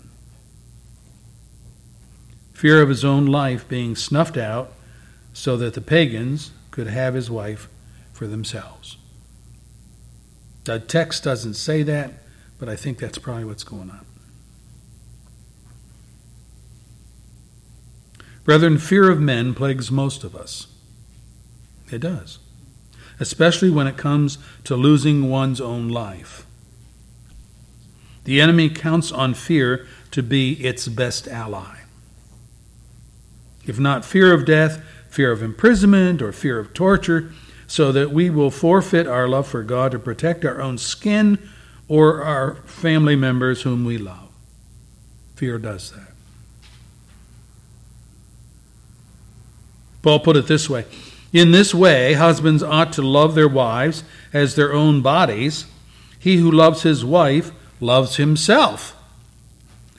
[2.59, 4.73] fear of his own life being snuffed out
[5.31, 7.69] so that the pagans could have his wife
[8.11, 8.97] for themselves.
[10.65, 12.15] The text doesn't say that,
[12.57, 14.05] but I think that's probably what's going on.
[18.43, 20.67] Brethren, fear of men plagues most of us.
[21.89, 22.39] It does,
[23.21, 26.45] especially when it comes to losing one's own life.
[28.25, 31.78] The enemy counts on fear to be its best ally.
[33.69, 37.31] If not fear of death, fear of imprisonment, or fear of torture,
[37.67, 41.37] so that we will forfeit our love for God to protect our own skin
[41.87, 44.29] or our family members whom we love.
[45.35, 46.13] Fear does that.
[50.01, 50.85] Paul put it this way
[51.31, 54.03] In this way, husbands ought to love their wives
[54.33, 55.67] as their own bodies.
[56.17, 58.95] He who loves his wife loves himself.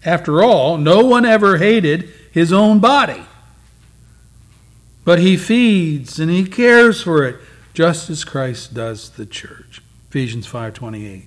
[0.05, 3.27] After all, no one ever hated his own body
[5.11, 7.35] but he feeds and he cares for it
[7.75, 9.83] just as Christ does the church.
[10.09, 11.25] Ephesians 5:28.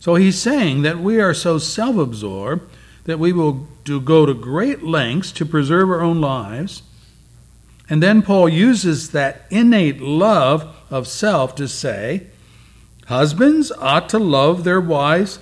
[0.00, 2.70] So he's saying that we are so self-absorbed
[3.04, 6.82] that we will do, go to great lengths to preserve our own lives.
[7.88, 12.26] And then Paul uses that innate love of self to say,
[13.06, 15.38] husbands ought to love their wives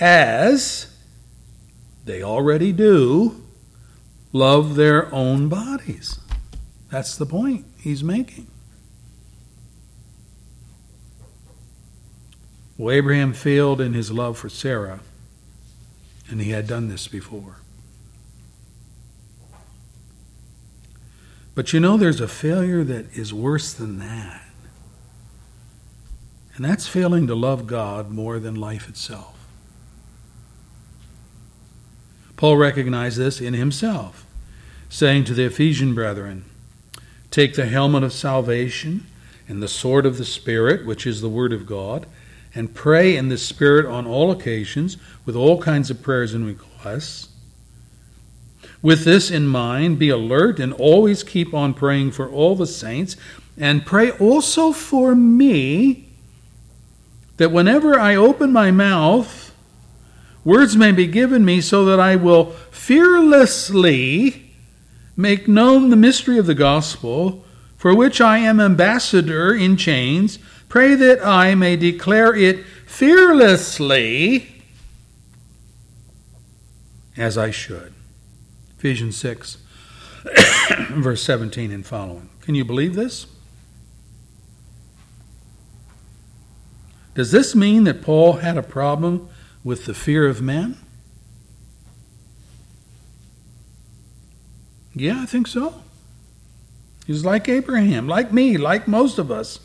[0.00, 0.92] as
[2.04, 3.39] they already do
[4.32, 6.20] love their own bodies.
[6.90, 8.46] That's the point he's making.
[12.76, 15.00] Well, Abraham failed in his love for Sarah,
[16.28, 17.56] and he had done this before.
[21.54, 24.46] But you know, there's a failure that is worse than that.
[26.56, 29.39] And that's failing to love God more than life itself.
[32.40, 34.24] Paul recognized this in himself,
[34.88, 36.46] saying to the Ephesian brethren,
[37.30, 39.06] Take the helmet of salvation
[39.46, 42.06] and the sword of the Spirit, which is the Word of God,
[42.54, 47.28] and pray in the Spirit on all occasions with all kinds of prayers and requests.
[48.80, 53.18] With this in mind, be alert and always keep on praying for all the saints,
[53.58, 56.08] and pray also for me,
[57.36, 59.39] that whenever I open my mouth,
[60.44, 64.52] Words may be given me so that I will fearlessly
[65.16, 67.44] make known the mystery of the gospel,
[67.76, 70.38] for which I am ambassador in chains.
[70.68, 74.62] Pray that I may declare it fearlessly
[77.16, 77.92] as I should.
[78.78, 79.58] Ephesians 6,
[80.90, 82.30] verse 17 and following.
[82.40, 83.26] Can you believe this?
[87.14, 89.28] Does this mean that Paul had a problem
[89.62, 90.76] with the fear of man?
[94.94, 95.82] Yeah, I think so.
[97.06, 99.60] He's like Abraham, like me, like most of us.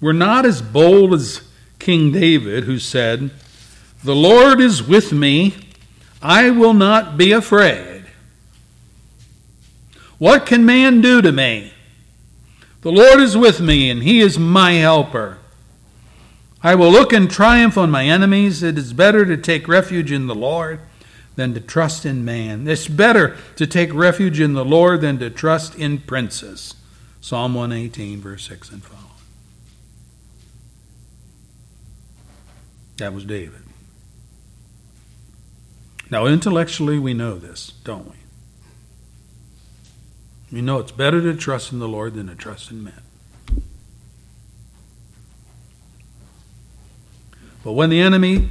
[0.00, 1.42] We're not as bold as
[1.78, 3.30] King David, who said,
[4.04, 5.54] The Lord is with me,
[6.22, 8.04] I will not be afraid.
[10.18, 11.72] What can man do to me?
[12.82, 15.37] The Lord is with me, and he is my helper.
[16.62, 18.62] I will look in triumph on my enemies.
[18.62, 20.80] It is better to take refuge in the Lord
[21.36, 22.66] than to trust in man.
[22.66, 26.74] It's better to take refuge in the Lord than to trust in princes.
[27.20, 29.04] Psalm 118, verse 6 and following.
[32.96, 33.62] That was David.
[36.10, 38.16] Now, intellectually, we know this, don't we?
[40.50, 43.02] We know it's better to trust in the Lord than to trust in men.
[47.68, 48.48] But when the enemy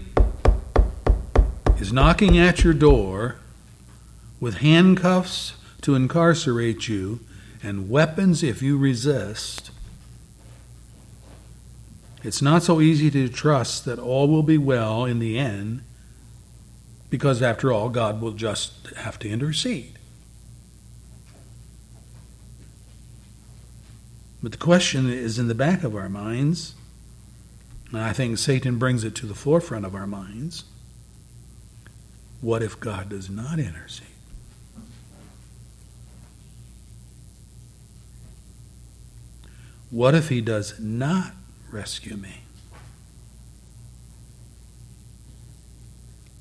[1.79, 3.37] is knocking at your door
[4.39, 7.21] with handcuffs to incarcerate you
[7.63, 9.71] and weapons if you resist,
[12.23, 15.81] it's not so easy to trust that all will be well in the end
[17.09, 19.97] because, after all, God will just have to intercede.
[24.43, 26.75] But the question is in the back of our minds,
[27.91, 30.65] and I think Satan brings it to the forefront of our minds.
[32.41, 34.07] What if God does not intercede?
[39.89, 41.31] What if he does not
[41.71, 42.41] rescue me?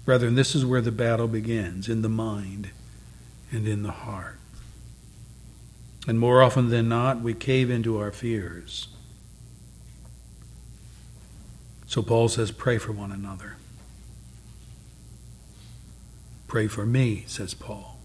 [0.04, 2.70] Brethren, this is where the battle begins in the mind
[3.52, 4.38] and in the heart.
[6.08, 8.88] And more often than not, we cave into our fears.
[11.86, 13.56] So Paul says, pray for one another.
[16.46, 17.96] Pray for me, says Paul.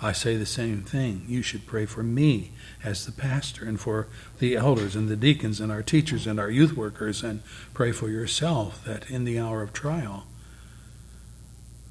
[0.00, 1.24] I say the same thing.
[1.26, 2.52] You should pray for me
[2.84, 4.08] as the pastor and for
[4.38, 8.08] the elders and the deacons and our teachers and our youth workers and pray for
[8.08, 10.26] yourself that in the hour of trial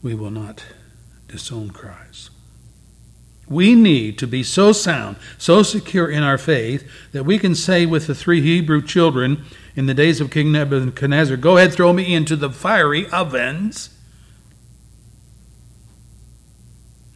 [0.03, 0.63] we will not
[1.27, 2.29] disown Christ.
[3.47, 7.85] We need to be so sound, so secure in our faith that we can say
[7.85, 9.43] with the three Hebrew children
[9.75, 13.89] in the days of King Nebuchadnezzar, Go ahead, throw me into the fiery ovens.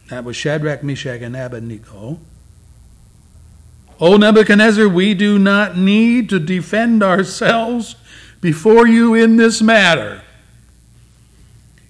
[0.08, 2.18] That was Shadrach, Meshach, and Abednego.
[4.00, 7.96] O Nebuchadnezzar, we do not need to defend ourselves
[8.40, 10.22] before you in this matter.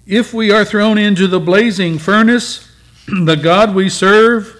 [0.05, 2.69] If we are thrown into the blazing furnace,
[3.07, 4.57] the God we serve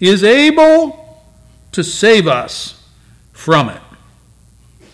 [0.00, 1.24] is able
[1.72, 2.82] to save us
[3.32, 3.80] from it.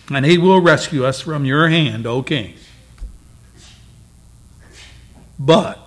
[0.09, 2.55] And he will rescue us from your hand, O king.
[5.39, 5.79] But,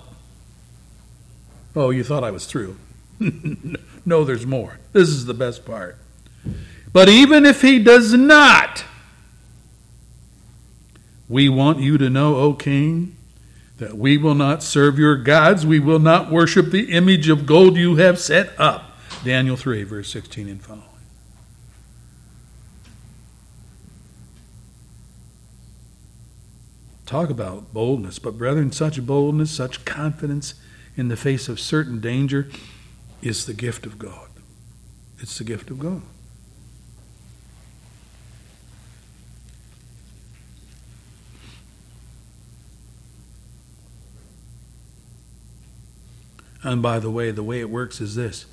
[1.75, 2.77] oh, you thought I was through.
[4.07, 4.79] no, there's more.
[4.93, 5.99] This is the best part.
[6.93, 8.85] But even if he does not,
[11.29, 13.17] we want you to know, O king,
[13.79, 17.77] that we will not serve your gods, we will not worship the image of gold
[17.77, 18.93] you have set up.
[19.25, 20.86] Daniel 3, verse 16 and following.
[27.07, 28.19] Talk about boldness.
[28.19, 30.55] But, brethren, such boldness, such confidence
[30.97, 32.49] in the face of certain danger
[33.23, 34.29] is the gift of God.
[35.21, 36.03] It's the gift of God.
[46.63, 48.47] And by the way, the way it works is this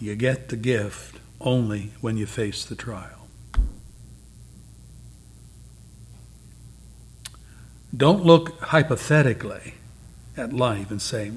[0.00, 3.19] you get the gift only when you face the trial.
[7.96, 9.74] Don't look hypothetically
[10.36, 11.32] at life and say,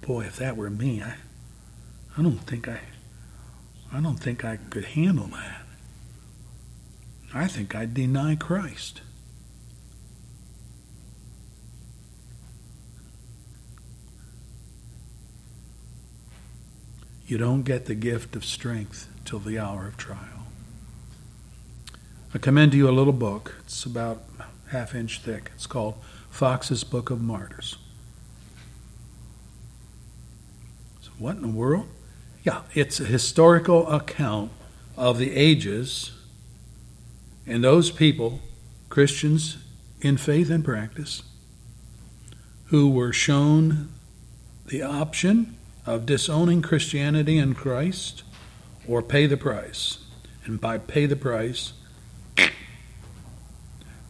[0.00, 1.14] boy, if that were me, I,
[2.18, 2.80] I don't think I
[3.92, 5.62] I don't think I could handle that.
[7.32, 9.00] I think I'd deny Christ.
[17.26, 20.46] You don't get the gift of strength till the hour of trial.
[22.34, 23.56] I commend to you a little book.
[23.64, 24.22] It's about
[24.76, 25.50] half inch thick.
[25.54, 25.94] It's called
[26.28, 27.78] Foxe's Book of Martyrs.
[31.00, 31.88] So what in the world?
[32.42, 34.52] Yeah, it's a historical account
[34.96, 36.12] of the ages
[37.46, 38.40] and those people,
[38.90, 39.56] Christians
[40.02, 41.22] in faith and practice,
[42.66, 43.88] who were shown
[44.66, 48.24] the option of disowning Christianity and Christ
[48.86, 49.98] or pay the price.
[50.44, 51.72] And by pay the price,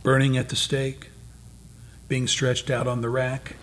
[0.06, 1.08] burning at the stake,
[2.06, 3.56] being stretched out on the rack,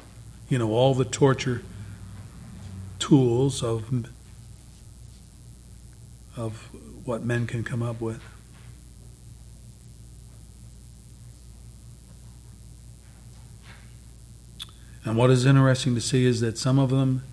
[0.49, 1.61] you know, all the torture
[2.99, 4.09] tools of
[6.35, 6.67] of
[7.05, 8.21] what men can come up with.
[15.05, 17.23] And what is interesting to see is that some of them,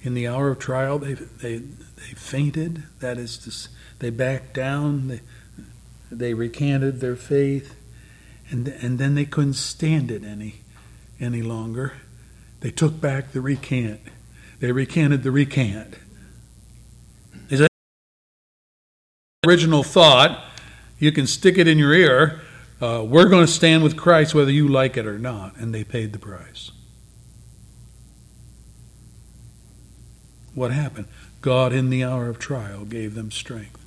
[0.00, 2.84] in the hour of trial, they they they fainted.
[3.00, 3.68] That is, to,
[3.98, 5.08] they backed down.
[5.08, 5.20] They
[6.10, 7.76] they recanted their faith,
[8.50, 10.60] and and then they couldn't stand it any
[11.20, 11.94] any longer.
[12.60, 14.00] They took back the recant.
[14.58, 15.94] They recanted the recant.
[17.48, 17.70] Is that
[19.46, 20.44] original thought?
[20.98, 22.42] You can stick it in your ear.
[22.80, 25.84] Uh, we're going to stand with Christ whether you like it or not, and they
[25.84, 26.70] paid the price.
[30.54, 31.06] What happened?
[31.40, 33.82] God, in the hour of trial, gave them strength.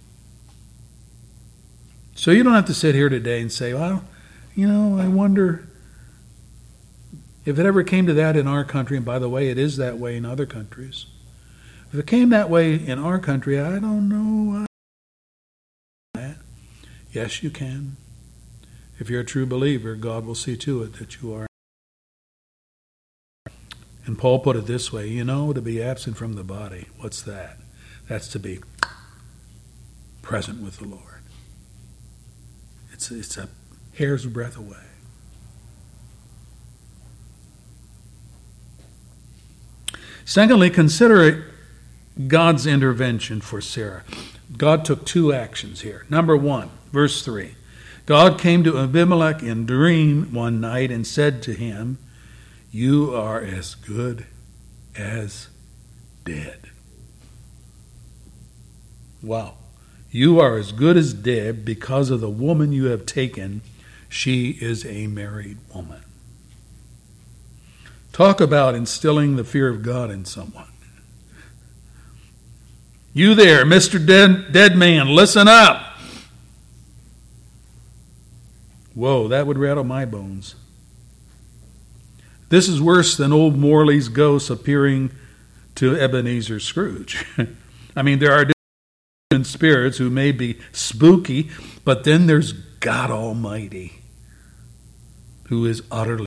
[2.15, 4.03] So you don't have to sit here today and say, well,
[4.55, 5.67] you know, I wonder
[7.45, 9.77] if it ever came to that in our country, and by the way, it is
[9.77, 11.05] that way in other countries.
[11.91, 14.65] If it came that way in our country, I don't know.
[17.13, 17.97] Yes, you can.
[18.97, 21.45] If you're a true believer, God will see to it that you are.
[24.05, 27.21] And Paul put it this way you know, to be absent from the body, what's
[27.21, 27.57] that?
[28.09, 28.59] That's to be
[30.23, 31.21] present with the Lord.
[32.91, 33.47] It's, it's a
[33.95, 34.77] hair's breadth away.
[40.25, 41.51] Secondly, consider
[42.27, 44.03] God's intervention for Sarah.
[44.57, 46.05] God took two actions here.
[46.09, 47.55] Number one, verse 3.
[48.05, 51.97] God came to Abimelech in dream one night and said to him,
[52.71, 54.25] You are as good
[54.95, 55.47] as
[56.25, 56.69] dead.
[59.21, 59.55] Wow.
[60.11, 63.61] You are as good as dead because of the woman you have taken.
[64.13, 66.03] She is a married woman.
[68.11, 70.67] Talk about instilling the fear of God in someone.
[73.11, 73.93] You there, Mr.
[74.05, 75.97] Dead, dead Man, listen up.
[78.93, 80.53] Whoa, that would rattle my bones.
[82.49, 85.09] This is worse than old Morley's ghost appearing
[85.73, 87.25] to Ebenezer Scrooge.
[87.95, 88.51] I mean, there are
[89.31, 91.49] different spirits who may be spooky,
[91.83, 94.02] but then there's God Almighty,
[95.53, 96.25] who is utterly.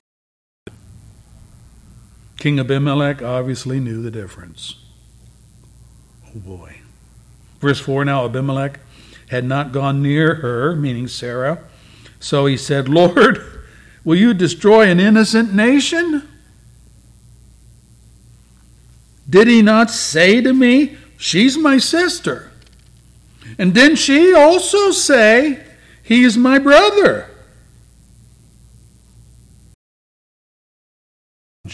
[2.39, 4.77] King Abimelech obviously knew the difference.
[6.25, 6.77] Oh boy.
[7.59, 8.79] Verse 4 Now Abimelech
[9.27, 11.61] had not gone near her, meaning Sarah.
[12.21, 13.43] So he said, Lord,
[14.05, 16.25] will you destroy an innocent nation?
[19.29, 22.51] Did he not say to me, She's my sister?
[23.57, 25.65] And didn't she also say,
[26.01, 27.29] He's my brother?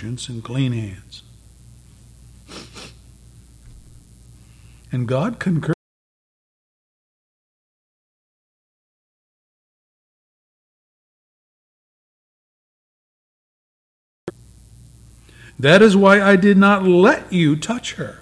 [0.04, 1.24] Conscience and clean hands.
[4.92, 5.74] And God concurs.
[15.58, 18.20] That is why I did not let you touch her.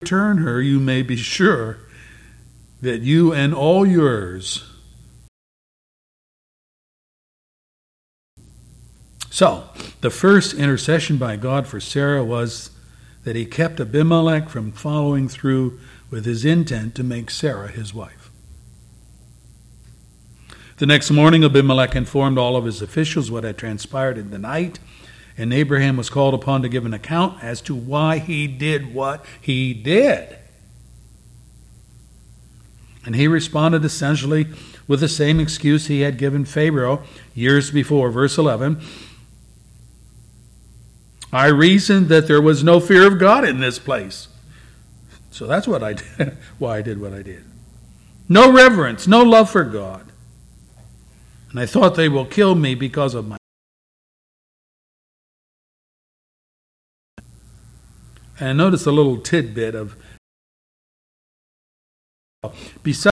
[0.00, 1.78] Return her, you may be sure
[2.84, 4.62] that you and all yours.
[9.30, 9.68] So,
[10.00, 12.70] the first intercession by God for Sarah was
[13.24, 15.80] that he kept Abimelech from following through
[16.10, 18.30] with his intent to make Sarah his wife.
[20.76, 24.78] The next morning, Abimelech informed all of his officials what had transpired in the night,
[25.38, 29.24] and Abraham was called upon to give an account as to why he did what
[29.40, 30.36] he did.
[33.04, 34.46] And he responded essentially
[34.88, 37.02] with the same excuse he had given Pharaoh
[37.34, 38.10] years before.
[38.10, 38.80] Verse 11
[41.32, 44.28] I reasoned that there was no fear of God in this place.
[45.32, 47.44] So that's what I did, why I did what I did.
[48.28, 50.12] No reverence, no love for God.
[51.50, 53.36] And I thought they will kill me because of my.
[58.38, 59.96] And notice a little tidbit of
[62.82, 63.12] Besides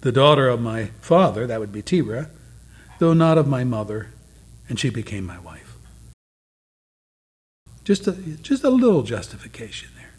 [0.00, 2.30] the daughter of my father, that would be Terah,
[2.98, 4.12] though not of my mother,
[4.68, 5.74] and she became my wife.
[7.84, 10.14] Just a, just a little justification there.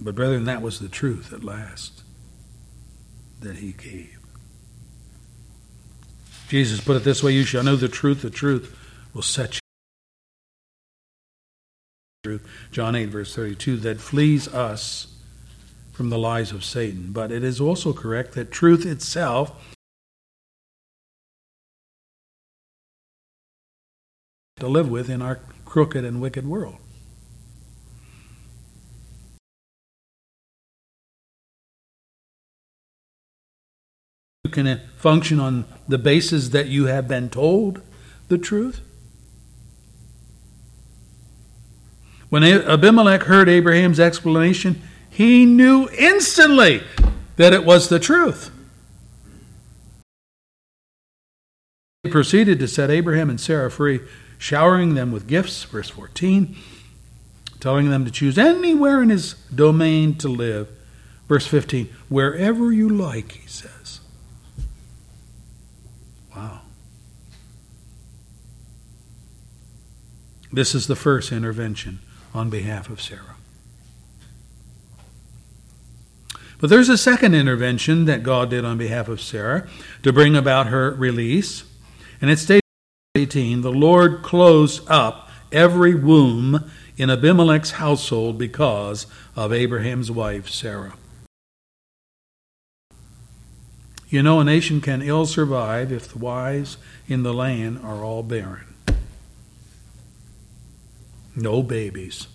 [0.00, 2.02] But, brethren, that was the truth at last
[3.40, 4.23] that he gave.
[6.48, 8.76] Jesus put it this way You shall know the truth, the truth
[9.12, 9.60] will set
[12.24, 12.40] you.
[12.70, 15.14] John 8, verse 32, that flees us
[15.92, 17.12] from the lies of Satan.
[17.12, 19.74] But it is also correct that truth itself
[24.56, 26.78] to live with in our crooked and wicked world.
[34.54, 37.82] Can function on the basis that you have been told
[38.28, 38.80] the truth.
[42.30, 46.82] When Abimelech heard Abraham's explanation, he knew instantly
[47.36, 48.50] that it was the truth.
[52.02, 54.00] He proceeded to set Abraham and Sarah free,
[54.38, 56.56] showering them with gifts, verse 14,
[57.60, 60.68] telling them to choose anywhere in his domain to live.
[61.28, 64.00] Verse 15, wherever you like, he says.
[66.36, 66.60] Wow.
[70.54, 71.98] This is the first intervention
[72.32, 73.34] on behalf of Sarah.
[76.60, 79.68] But there's a second intervention that God did on behalf of Sarah
[80.04, 81.64] to bring about her release.
[82.20, 82.62] And it states
[83.16, 90.48] in 18 the Lord closed up every womb in Abimelech's household because of Abraham's wife,
[90.48, 90.94] Sarah.
[94.08, 96.76] You know, a nation can ill survive if the wives
[97.08, 98.73] in the land are all barren.
[101.36, 102.28] No babies.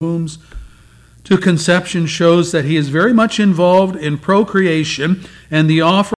[0.00, 0.38] Wombs
[1.24, 6.14] to conception shows that he is very much involved in procreation and the offer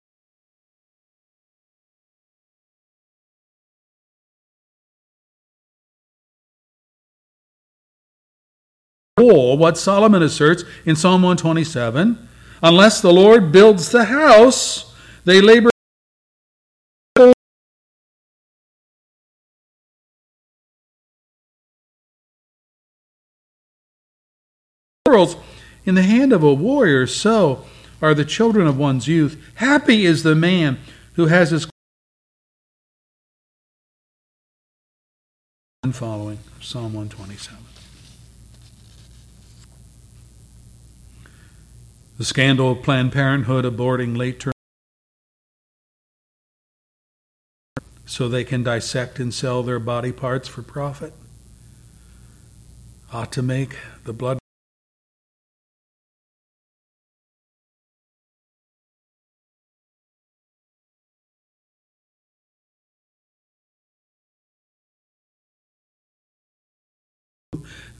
[9.18, 12.28] or what Solomon asserts in Psalm 127
[12.62, 14.94] unless the Lord builds the house,
[15.24, 15.70] they labor.
[25.84, 27.64] In the hand of a warrior, so
[28.02, 29.40] are the children of one's youth.
[29.56, 30.78] Happy is the man
[31.14, 31.66] who has his
[35.82, 37.59] and following Psalm 127.
[42.18, 44.52] The scandal of Planned Parenthood aborting late term
[48.05, 51.12] so they can dissect and sell their body parts for profit
[53.12, 54.38] ought to make the blood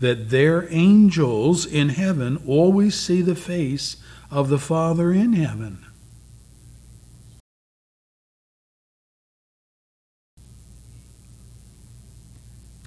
[0.01, 3.97] that their angels in heaven always see the face
[4.31, 5.87] of the Father in heaven.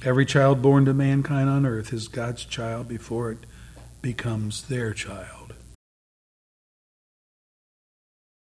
[0.02, 3.45] Every child born to mankind on earth is God's child before it
[4.02, 5.53] becomes their child.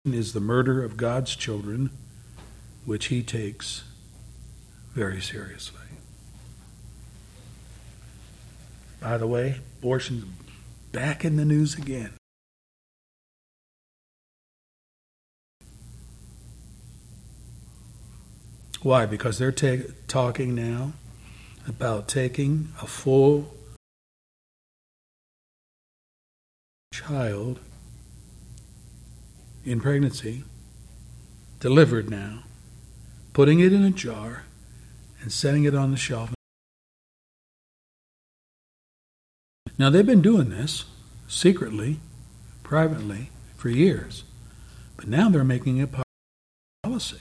[0.05, 1.91] Is the murder of God's children,
[2.85, 3.83] which he takes
[4.95, 5.78] very seriously.
[9.01, 10.25] By the way, abortion's
[10.93, 12.11] back in the news again.
[18.83, 19.07] Why?
[19.07, 20.93] Because they're ta- talking now
[21.67, 23.55] about taking a full
[26.93, 27.61] child
[29.65, 30.45] in pregnancy,
[31.61, 32.45] delivered now,
[33.33, 34.45] putting it in a jar,
[35.21, 36.33] and setting it on the shelf
[39.79, 40.87] Now, they've been doing this
[41.29, 42.01] secretly,
[42.65, 44.25] privately, for years,
[44.97, 45.95] but now they're making it
[46.83, 47.19] policy.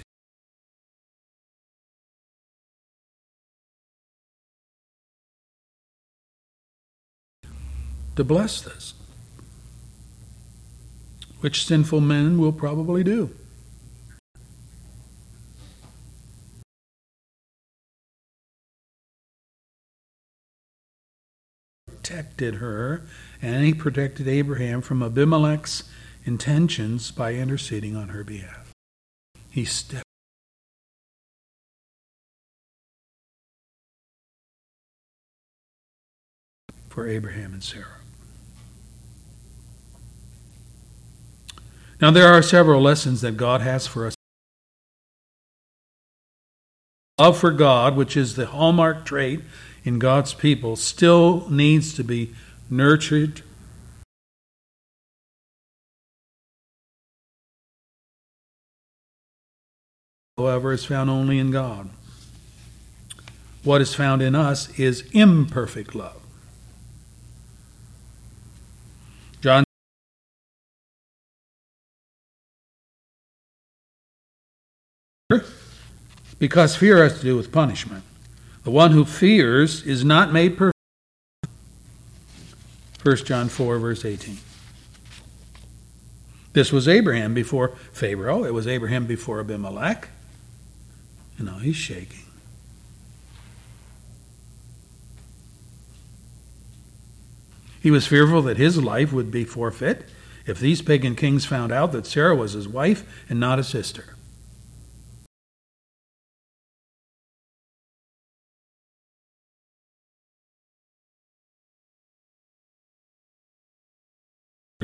[8.15, 8.95] To bless this,
[11.41, 13.29] which sinful men will probably do.
[22.07, 23.01] protected her,
[23.41, 25.83] and he protected Abraham from Abimelech's
[26.23, 28.71] intentions by interceding on her behalf.
[29.49, 30.03] He stepped.
[36.87, 37.99] For Abraham and Sarah.
[41.99, 44.15] Now, there are several lessons that God has for us.
[47.19, 49.41] Love for God, which is the hallmark trait
[49.87, 52.33] in God's people, still needs to be
[52.69, 53.41] nurtured.
[60.37, 61.89] However, is found only in God.
[63.63, 66.21] What is found in us is imperfect love.
[69.39, 69.63] John
[76.39, 78.03] because fear has to do with punishment.
[78.67, 80.75] The one who fears is not made perfect.
[83.01, 84.39] 1 John 4, verse 18.
[86.51, 88.43] This was Abraham before Pharaoh.
[88.43, 90.09] It was Abraham before Abimelech.
[91.39, 92.25] You know, he's shaking.
[97.79, 100.09] He was fearful that his life would be forfeit
[100.45, 104.16] if these pagan kings found out that Sarah was his wife and not a sister.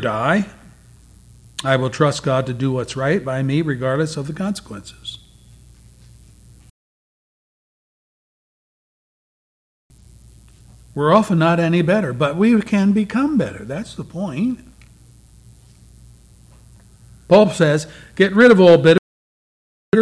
[0.04, 0.46] Die,
[1.64, 5.20] I will trust God to do what's right by me, regardless of the consequences.
[10.94, 13.64] We're often not any better, but we can become better.
[13.64, 14.60] That's the point.
[17.30, 19.00] Paul says, Get rid of all bitter,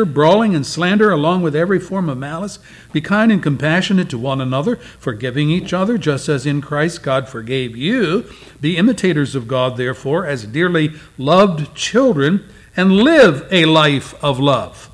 [0.06, 2.60] brawling, and slander, along with every form of malice.
[2.92, 7.28] Be kind and compassionate to one another, forgiving each other, just as in Christ God
[7.28, 8.30] forgave you.
[8.60, 14.90] Be imitators of God, therefore, as dearly loved children, and live a life of love,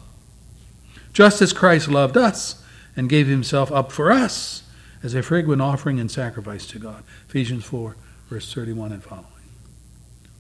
[1.14, 2.64] just as Christ loved us
[2.96, 4.64] and gave himself up for us
[5.04, 7.04] as a fragrant offering and sacrifice to God.
[7.30, 7.96] Ephesians 4,
[8.30, 9.26] verse 31 and following.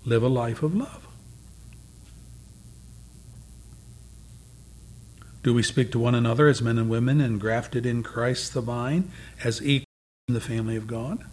[0.03, 1.06] Live a life of love.
[5.48, 9.10] Do we speak to one another as men and women engrafted in Christ the vine,
[9.45, 9.86] as equals
[10.28, 11.24] in the family of God?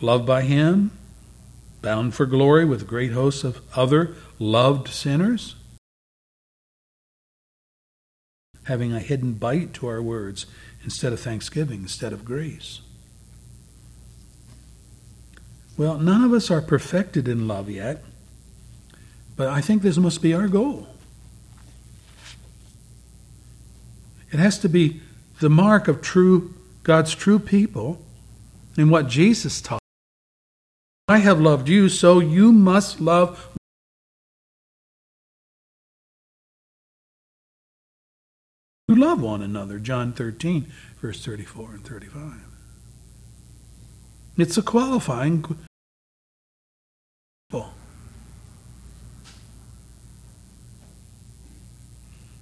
[0.00, 0.92] Loved by Him,
[1.80, 5.56] bound for glory with great hosts of other loved sinners?
[8.66, 10.46] having a hidden bite to our words
[10.84, 12.82] instead of thanksgiving, instead of grace.
[15.76, 18.04] Well, none of us are perfected in love yet,
[19.34, 20.86] but I think this must be our goal.
[24.32, 25.00] It has to be
[25.40, 28.00] the mark of true God's true people
[28.76, 29.80] and what Jesus taught.
[31.06, 33.50] I have loved you, so you must love
[38.88, 39.78] who love one another.
[39.78, 42.32] John 13, verse 34 and 35.
[44.38, 45.44] It's a qualifying.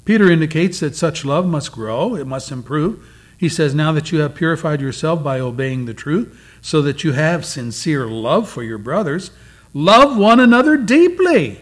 [0.04, 3.06] Peter indicates that such love must grow, it must improve.
[3.36, 7.12] He says, Now that you have purified yourself by obeying the truth, so that you
[7.12, 9.30] have sincere love for your brothers,
[9.72, 11.60] love one another deeply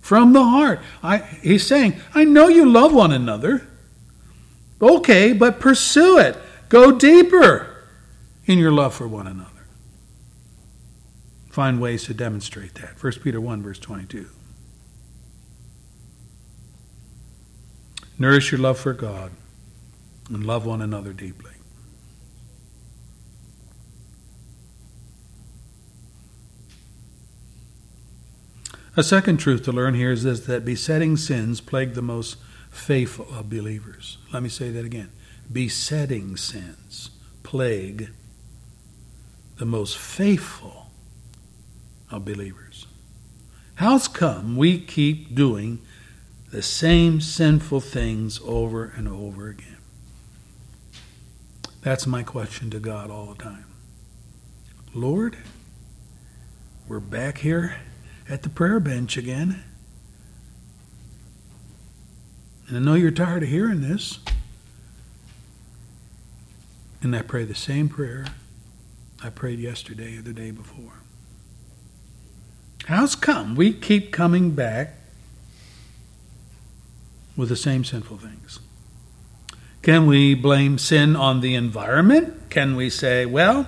[0.00, 0.80] from the heart.
[1.02, 3.66] I, he's saying, I know you love one another.
[4.80, 6.36] Okay, but pursue it.
[6.68, 7.84] Go deeper
[8.46, 9.50] in your love for one another.
[11.50, 13.02] Find ways to demonstrate that.
[13.02, 14.26] 1 Peter 1, verse 22.
[18.20, 19.32] Nourish your love for God
[20.28, 21.52] and love one another deeply.
[28.94, 32.36] A second truth to learn here is this that besetting sins plague the most
[32.70, 34.18] faithful of believers.
[34.34, 35.10] Let me say that again.
[35.50, 37.08] Besetting sins
[37.42, 38.10] plague
[39.56, 40.90] the most faithful
[42.10, 42.86] of believers.
[43.76, 45.80] How's come we keep doing
[46.50, 49.76] the same sinful things over and over again?
[51.82, 53.64] That's my question to God all the time.
[54.92, 55.36] Lord,
[56.88, 57.76] we're back here
[58.28, 59.62] at the prayer bench again.
[62.68, 64.18] And I know you're tired of hearing this.
[67.02, 68.26] And I pray the same prayer
[69.22, 71.00] I prayed yesterday or the day before.
[72.86, 74.99] How's come we keep coming back
[77.40, 78.60] with the same sinful things?
[79.82, 82.50] Can we blame sin on the environment?
[82.50, 83.66] Can we say, well,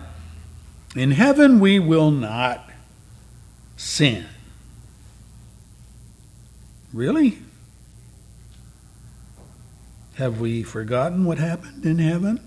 [0.95, 2.69] in heaven we will not
[3.77, 4.27] sin?
[6.93, 7.39] Really?
[10.17, 12.47] Have we forgotten what happened in heaven?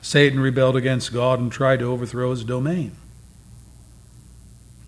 [0.00, 2.96] Satan rebelled against God and tried to overthrow his domain.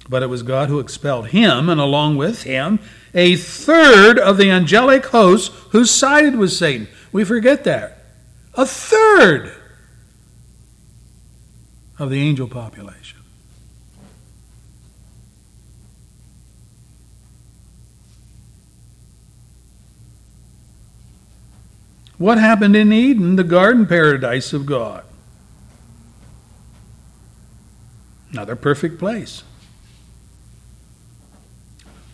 [0.09, 2.79] But it was God who expelled him, and along with him,
[3.15, 6.89] a third of the angelic hosts who sided with Satan.
[7.13, 7.99] We forget that.
[8.55, 9.53] A third
[11.99, 13.21] of the angel population.
[22.19, 25.05] What happened in Eden, the garden paradise of God?
[28.33, 29.43] Another perfect place.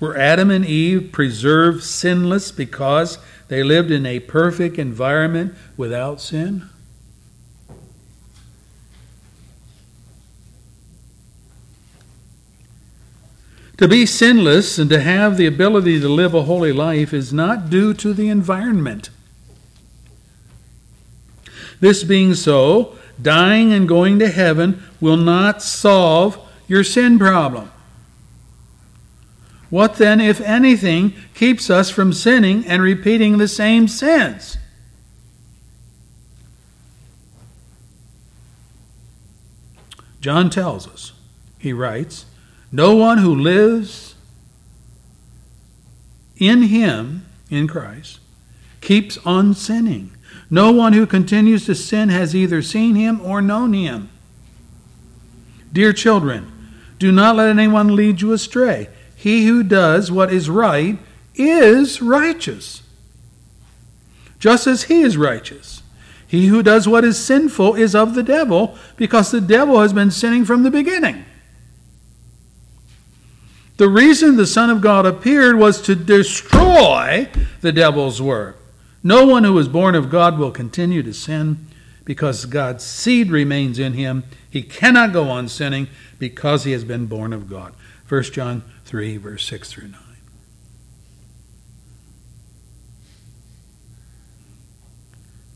[0.01, 3.19] Were Adam and Eve preserved sinless because
[3.49, 6.71] they lived in a perfect environment without sin?
[13.77, 17.71] To be sinless and to have the ability to live a holy life is not
[17.71, 19.11] due to the environment.
[21.81, 27.71] This being so, dying and going to heaven will not solve your sin problem.
[29.71, 34.59] What then, if anything, keeps us from sinning and repeating the same sins?
[40.21, 41.13] John tells us,
[41.59, 42.27] he writes,
[42.73, 44.17] no one who lives
[46.37, 48.19] in him, in Christ,
[48.81, 50.11] keeps on sinning.
[50.51, 54.09] No one who continues to sin has either seen him or known him.
[55.73, 56.51] Dear children,
[56.99, 58.89] do not let anyone lead you astray.
[59.21, 60.99] He who does what is right
[61.35, 62.83] is righteous,
[64.39, 65.83] just as he is righteous.
[66.27, 70.11] He who does what is sinful is of the devil, because the devil has been
[70.11, 71.27] sinning from the beginning.
[73.77, 77.29] The reason the Son of God appeared was to destroy
[77.61, 78.57] the devil's work.
[79.03, 81.67] No one who is born of God will continue to sin
[82.07, 84.25] because God's seed remains in him.
[84.49, 85.89] He cannot go on sinning
[86.19, 87.75] because he has been born of God.
[88.09, 90.01] 1 John 3, verse 6 through 9.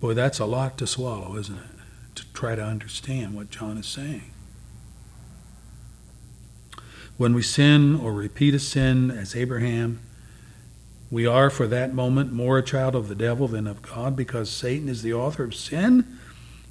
[0.01, 2.15] Boy, that's a lot to swallow, isn't it?
[2.15, 4.31] To try to understand what John is saying.
[7.16, 9.98] When we sin or repeat a sin as Abraham,
[11.11, 14.48] we are for that moment more a child of the devil than of God because
[14.48, 16.20] Satan is the author of sin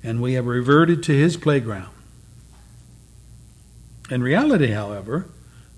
[0.01, 1.93] and we have reverted to his playground.
[4.09, 5.27] In reality, however,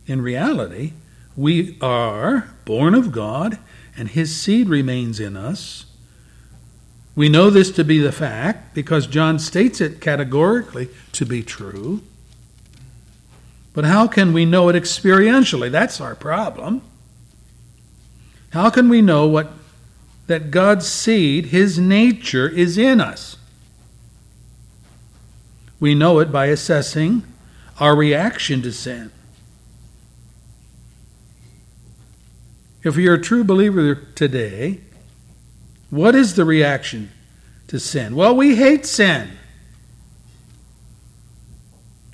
[0.08, 0.94] in reality,
[1.36, 3.58] we are born of God
[3.98, 5.86] and his seed remains in us.
[7.16, 12.02] We know this to be the fact because John states it categorically to be true.
[13.74, 15.72] But how can we know it experientially?
[15.72, 16.82] That's our problem.
[18.52, 19.52] How can we know what
[20.28, 23.38] that God's seed, his nature is in us?
[25.80, 27.24] We know it by assessing
[27.80, 29.12] our reaction to sin.
[32.86, 34.80] If you're a true believer today,
[35.90, 37.12] what is the reaction
[37.68, 38.16] to sin?
[38.16, 39.32] Well, we hate sin.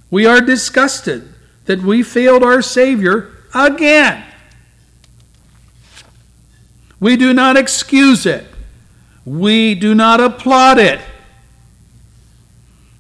[0.09, 1.27] We are disgusted
[1.65, 4.23] that we failed our Savior again.
[7.01, 8.45] We do not excuse it.
[9.25, 11.01] We do not applaud it.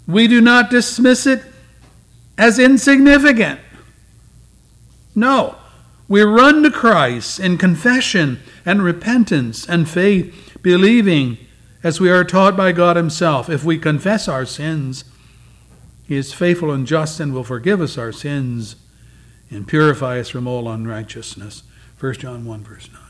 [0.05, 1.41] We do not dismiss it
[2.37, 3.61] as insignificant.
[5.15, 5.55] No,
[6.11, 11.37] we run to Christ in confession and repentance and faith, believing,
[11.83, 15.05] as we are taught by God Himself, if we confess our sins,
[16.05, 18.75] He is faithful and just and will forgive us our sins
[19.49, 21.63] and purify us from all unrighteousness.
[21.97, 23.01] 1 John 1, verse 9.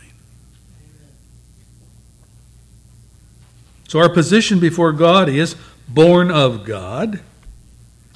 [3.87, 5.55] So our position before God is
[5.89, 7.19] born of God,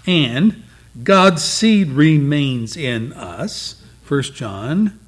[0.06, 0.62] and
[1.04, 3.82] God's seed remains in us.
[4.08, 5.00] 1 John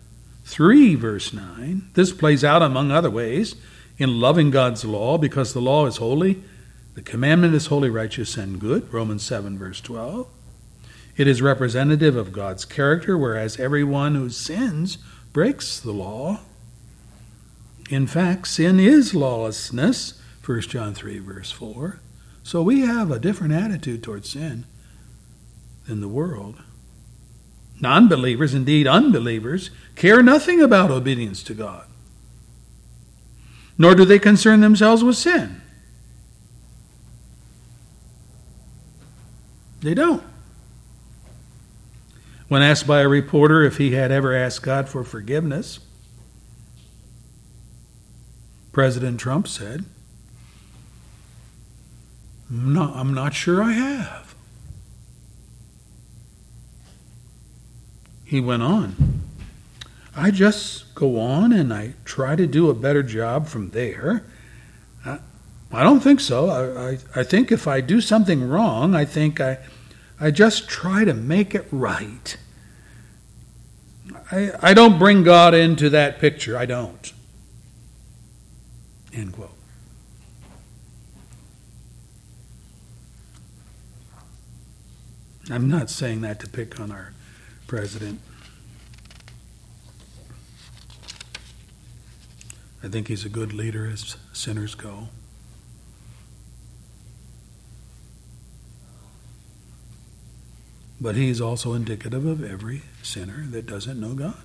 [0.46, 1.90] 3, verse 9.
[1.94, 3.56] This plays out, among other ways,
[3.98, 6.42] in loving God's law because the law is holy,
[6.96, 8.92] the commandment is holy, righteous, and good.
[8.92, 10.28] Romans 7, verse 12.
[11.16, 14.98] It is representative of God's character, whereas everyone who sins
[15.32, 16.40] breaks the law.
[17.92, 20.20] In fact, sin is lawlessness.
[20.44, 22.00] 1 John 3, verse 4.
[22.42, 24.66] So we have a different attitude towards sin
[25.86, 26.62] than the world.
[27.80, 31.86] Non believers, indeed unbelievers, care nothing about obedience to God,
[33.78, 35.62] nor do they concern themselves with sin.
[39.82, 40.24] They don't.
[42.48, 45.80] When asked by a reporter if he had ever asked God for forgiveness,
[48.72, 49.86] President Trump said,
[52.50, 54.27] No, I'm not sure I have.
[58.28, 59.22] He went on.
[60.14, 64.26] I just go on and I try to do a better job from there.
[65.06, 65.20] I,
[65.72, 66.50] I don't think so.
[66.50, 69.60] I, I, I think if I do something wrong, I think I,
[70.20, 72.36] I just try to make it right.
[74.30, 76.58] I, I don't bring God into that picture.
[76.58, 77.14] I don't.
[79.14, 79.52] End quote.
[85.50, 87.14] I'm not saying that to pick on our
[87.68, 88.20] president.
[92.84, 95.10] I think he's a good leader as sinners go.
[101.00, 104.38] But he's also indicative of every sinner that doesn't know God.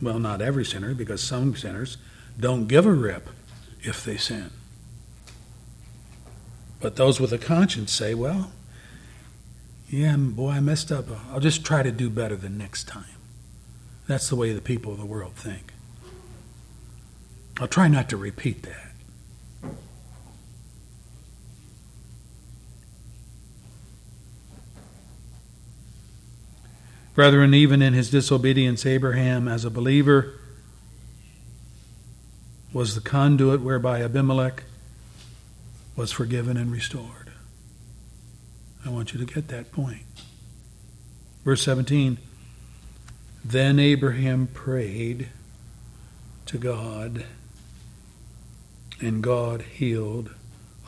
[0.00, 1.96] Well, not every sinner, because some sinners
[2.38, 3.28] don't give a rip
[3.80, 4.50] if they sin.
[6.80, 8.52] But those with a conscience say, well,
[9.88, 11.06] yeah, boy, I messed up.
[11.32, 13.04] I'll just try to do better the next time.
[14.06, 15.72] That's the way the people of the world think.
[17.60, 18.88] I'll try not to repeat that.
[27.14, 30.34] Brethren, even in his disobedience, Abraham, as a believer,
[32.72, 34.62] was the conduit whereby Abimelech
[35.96, 37.17] was forgiven and restored.
[38.84, 40.02] I want you to get that point.
[41.44, 42.18] Verse 17
[43.44, 45.28] Then Abraham prayed
[46.46, 47.24] to God,
[49.00, 50.34] and God healed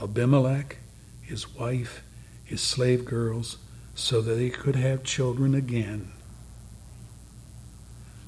[0.03, 0.79] Abimelech,
[1.23, 2.03] his wife,
[2.45, 3.59] his slave girls,
[3.95, 6.13] so that he could have children again.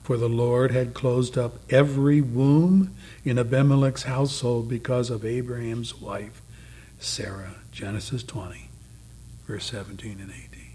[0.03, 2.95] For the Lord had closed up every womb
[3.25, 6.43] in Abimelech's household because of Abraham's wife,
[6.99, 7.55] Sarah.
[7.73, 8.69] Genesis 20,
[9.47, 10.73] verse 17 and 18.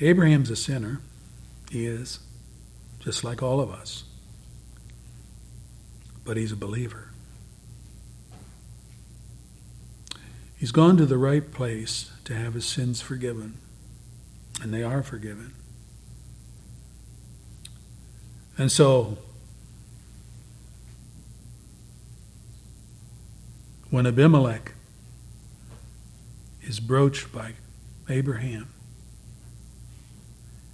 [0.00, 1.00] Abraham's a sinner.
[1.70, 2.20] He is,
[3.00, 4.04] just like all of us.
[6.24, 7.10] But he's a believer.
[10.56, 13.58] He's gone to the right place to have his sins forgiven,
[14.62, 15.54] and they are forgiven.
[18.58, 19.18] And so,
[23.90, 24.72] when Abimelech
[26.62, 27.52] is broached by
[28.08, 28.68] Abraham,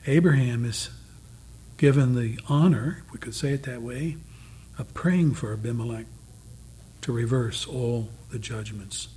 [0.06, 0.90] Abraham is
[1.76, 4.16] given the honor, we could say it that way,
[4.78, 6.06] of praying for Abimelech
[7.02, 9.08] to reverse all the judgments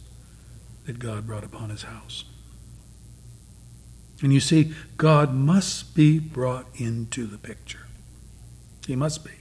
[0.86, 2.26] that God brought upon his house.
[4.22, 7.88] And you see, God must be brought into the picture.
[8.86, 9.32] He must be.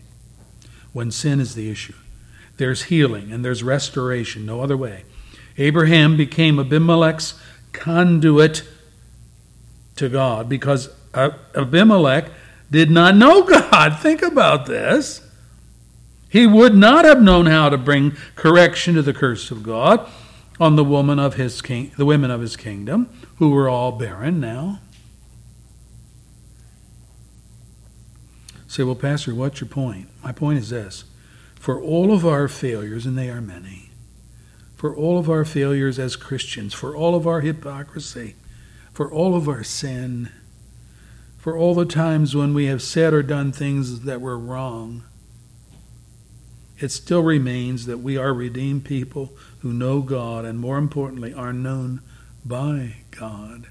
[0.92, 1.94] When sin is the issue,
[2.56, 5.04] there's healing and there's restoration, no other way.
[5.58, 7.40] Abraham became Abimelech's
[7.72, 8.62] conduit
[9.96, 12.30] to God because Abimelech
[12.70, 13.98] did not know God.
[14.00, 15.20] Think about this.
[16.28, 20.10] He would not have known how to bring correction to the curse of God
[20.58, 24.40] on the woman of his king, the women of his kingdom, who were all barren
[24.40, 24.80] now.
[28.66, 30.08] Say, well, Pastor, what's your point?
[30.24, 31.04] My point is this.
[31.64, 33.88] For all of our failures, and they are many,
[34.74, 38.34] for all of our failures as Christians, for all of our hypocrisy,
[38.92, 40.28] for all of our sin,
[41.38, 45.04] for all the times when we have said or done things that were wrong,
[46.80, 51.54] it still remains that we are redeemed people who know God and, more importantly, are
[51.54, 52.02] known
[52.44, 53.68] by God,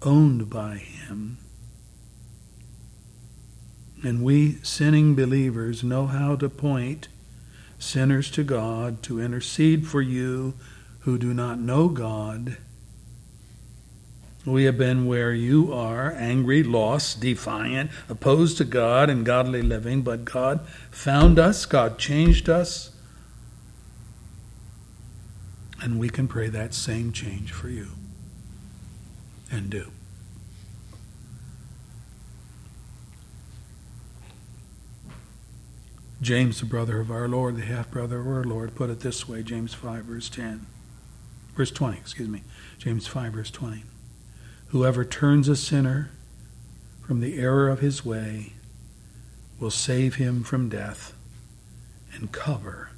[0.00, 1.38] owned by Him.
[4.02, 7.08] And we, sinning believers, know how to point
[7.78, 10.54] sinners to God, to intercede for you
[11.00, 12.56] who do not know God
[14.44, 20.02] we have been where you are, angry, lost, defiant, opposed to God and godly living,
[20.02, 22.90] but God found us, God changed us,
[25.80, 27.88] and we can pray that same change for you.
[29.50, 29.92] And do.
[36.22, 39.28] James, the brother of our Lord, the half brother of our Lord, put it this
[39.28, 40.66] way James 5, verse 10.
[41.56, 42.44] Verse 20, excuse me.
[42.78, 43.82] James 5, verse 20.
[44.68, 46.10] Whoever turns a sinner
[47.04, 48.52] from the error of his way
[49.58, 51.12] will save him from death
[52.14, 52.90] and cover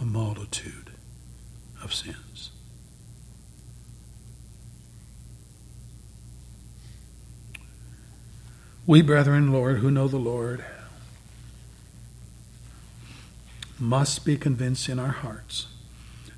[0.00, 0.92] a multitude
[1.84, 2.52] of sins.
[8.86, 10.64] We, brethren, Lord, who know the Lord,
[13.80, 15.66] must be convinced in our hearts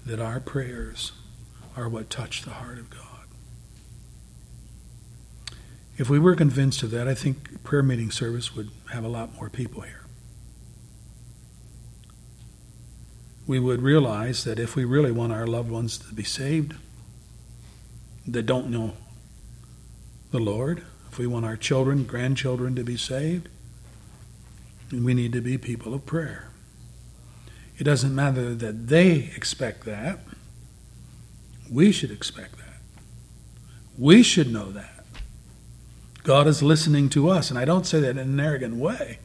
[0.06, 1.12] that our prayers
[1.76, 3.00] are what touch the heart of God.
[5.98, 9.34] If we were convinced of that, I think prayer meeting service would have a lot
[9.34, 10.04] more people here.
[13.46, 16.74] We would realize that if we really want our loved ones to be saved
[18.26, 18.94] that don't know
[20.30, 23.48] the Lord, if we want our children, grandchildren to be saved,
[24.92, 26.51] we need to be people of prayer.
[27.82, 30.20] It doesn't matter that they expect that.
[31.68, 32.78] We should expect that.
[33.98, 35.04] We should know that.
[36.22, 39.18] God is listening to us, and I don't say that in an arrogant way.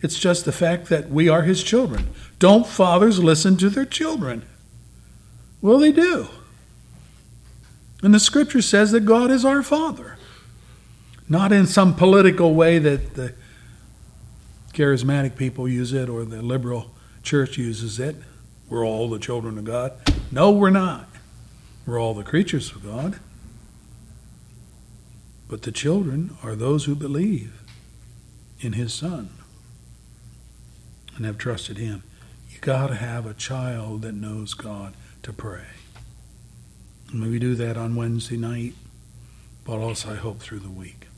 [0.00, 2.08] It's just the fact that we are His children.
[2.40, 4.46] Don't fathers listen to their children?
[5.60, 6.26] Well, they do.
[8.02, 10.16] And the scripture says that God is our Father.
[11.28, 13.34] Not in some political way that the
[14.72, 16.91] charismatic people use it or the liberal
[17.22, 18.16] church uses it.
[18.68, 19.92] We're all the children of God.
[20.30, 21.08] No, we're not.
[21.86, 23.18] We're all the creatures of God.
[25.48, 27.62] But the children are those who believe
[28.60, 29.28] in His Son
[31.16, 32.02] and have trusted Him.
[32.48, 35.66] You got to have a child that knows God to pray.
[37.12, 38.72] And we do that on Wednesday night,
[39.64, 41.08] but also, I hope, through the week.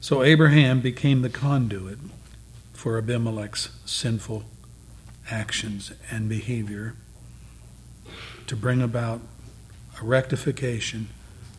[0.00, 1.98] So Abraham became the conduit
[2.84, 4.44] for Abimelech's sinful
[5.30, 6.94] actions and behavior
[8.46, 9.22] to bring about
[9.98, 11.08] a rectification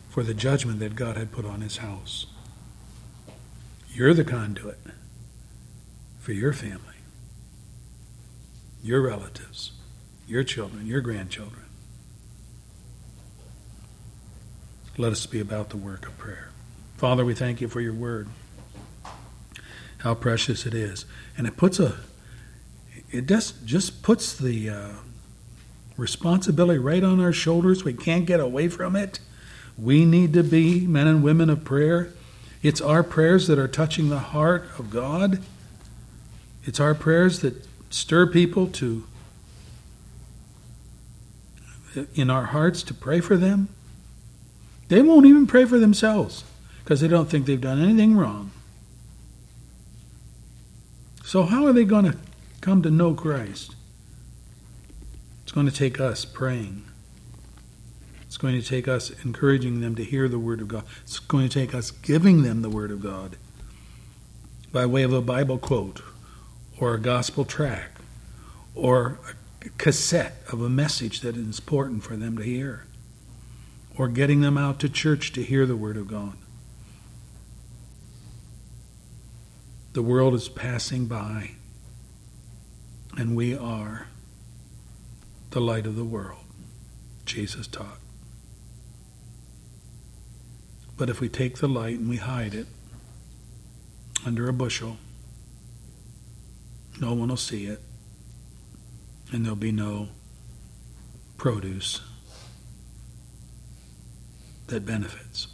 [0.08, 2.26] for the judgment that God had put on his house.
[3.90, 4.78] You're the conduit
[6.20, 6.94] for your family,
[8.80, 9.72] your relatives,
[10.28, 11.64] your children, your grandchildren.
[14.96, 16.50] Let us be about the work of prayer.
[16.98, 18.28] Father, we thank you for your word.
[19.98, 21.04] How precious it is.
[21.36, 21.96] And it puts a
[23.10, 24.88] it just just puts the uh,
[25.96, 27.84] responsibility right on our shoulders.
[27.84, 29.20] We can't get away from it.
[29.78, 32.12] We need to be men and women of prayer.
[32.62, 35.42] It's our prayers that are touching the heart of God.
[36.64, 39.04] It's our prayers that stir people to
[42.14, 43.68] in our hearts to pray for them.
[44.88, 46.44] They won't even pray for themselves
[46.84, 48.50] because they don't think they've done anything wrong.
[51.26, 52.16] So, how are they going to
[52.60, 53.74] come to know Christ?
[55.42, 56.84] It's going to take us praying.
[58.22, 60.84] It's going to take us encouraging them to hear the Word of God.
[61.02, 63.38] It's going to take us giving them the Word of God
[64.70, 66.00] by way of a Bible quote
[66.78, 67.90] or a gospel track
[68.76, 69.18] or
[69.62, 72.84] a cassette of a message that is important for them to hear
[73.98, 76.34] or getting them out to church to hear the Word of God.
[79.96, 81.52] The world is passing by,
[83.16, 84.08] and we are
[85.52, 86.44] the light of the world,
[87.24, 87.96] Jesus taught.
[90.98, 92.66] But if we take the light and we hide it
[94.26, 94.98] under a bushel,
[97.00, 97.80] no one will see it,
[99.32, 100.08] and there'll be no
[101.38, 102.02] produce
[104.66, 105.48] that benefits.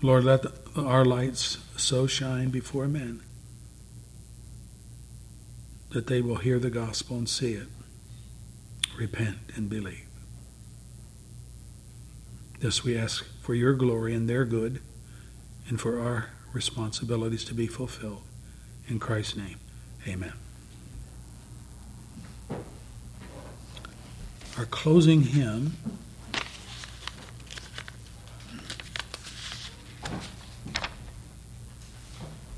[0.00, 0.46] Lord, let
[0.78, 3.20] our lights so shine before men
[5.90, 7.68] that they will hear the gospel and see it,
[8.98, 10.06] repent and believe.
[12.60, 14.80] This we ask for your glory and their good,
[15.68, 18.22] and for our responsibilities to be fulfilled.
[18.88, 19.58] In Christ's name,
[20.06, 20.32] amen.
[24.56, 25.76] Our closing hymn.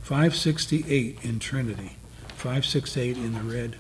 [0.07, 1.97] 568 in Trinity.
[2.37, 3.75] 568 in the red.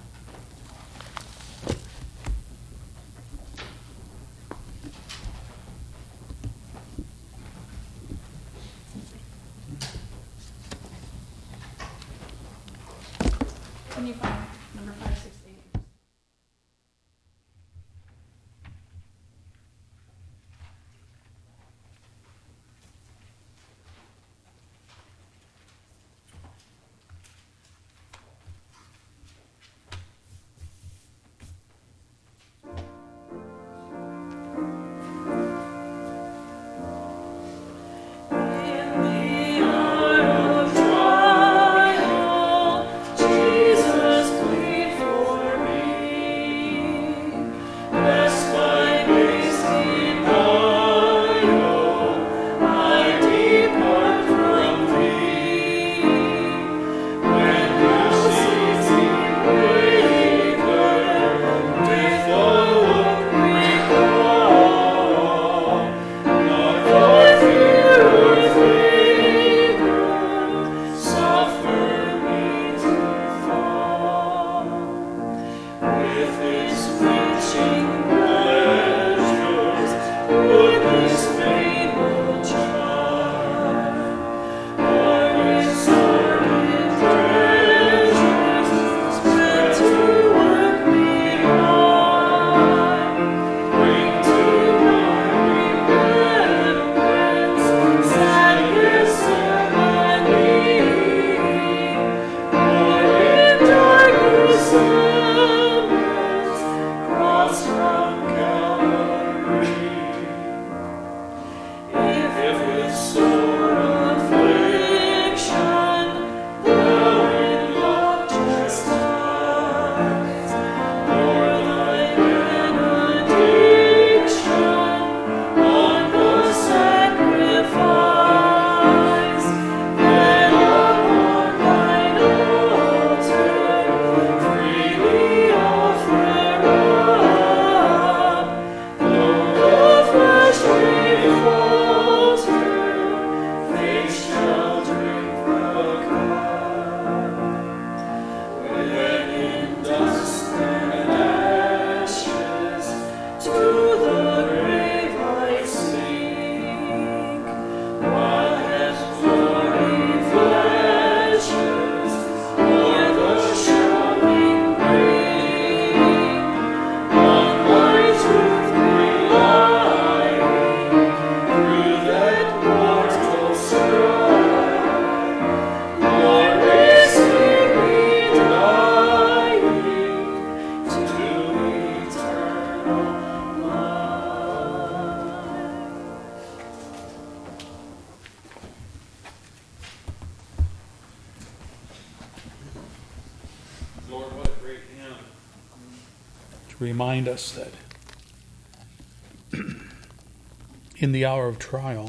[201.37, 202.09] Hour of trial,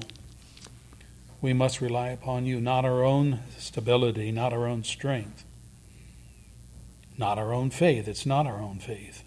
[1.42, 5.44] we must rely upon you, not our own stability, not our own strength,
[7.18, 8.08] not our own faith.
[8.08, 9.24] It's not our own faith.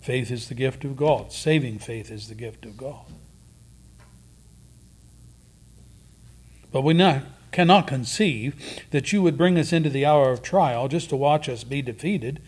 [0.00, 1.32] Faith is the gift of God.
[1.32, 3.04] Saving faith is the gift of God.
[6.72, 7.22] But we not,
[7.52, 8.56] cannot conceive
[8.90, 11.80] that you would bring us into the hour of trial just to watch us be
[11.80, 12.42] defeated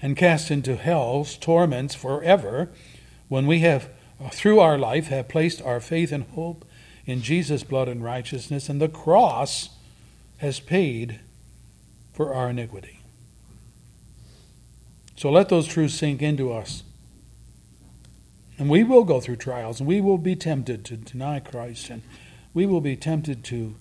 [0.00, 2.70] and cast into hell's torments forever
[3.28, 3.90] when we have,
[4.30, 6.64] through our life, have placed our faith and hope
[7.04, 9.70] in Jesus' blood and righteousness, and the cross
[10.38, 11.20] has paid
[12.12, 13.00] for our iniquity.
[15.16, 16.82] So let those truths sink into us.
[18.58, 22.02] And we will go through trials, and we will be tempted to deny Christ, and
[22.54, 23.76] we will be tempted to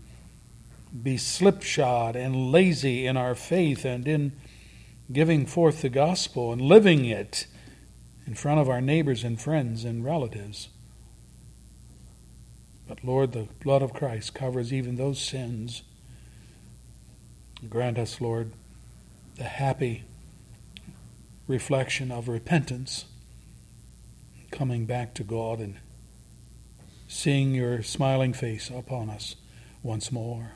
[1.03, 4.31] be slipshod and lazy in our faith and in
[5.11, 7.47] giving forth the gospel and living it
[8.25, 10.69] in front of our neighbors and friends and relatives.
[12.87, 15.83] But Lord, the blood of Christ covers even those sins.
[17.69, 18.51] Grant us, Lord,
[19.37, 20.03] the happy
[21.47, 23.05] reflection of repentance,
[24.51, 25.77] coming back to God and
[27.07, 29.35] seeing your smiling face upon us
[29.83, 30.53] once more.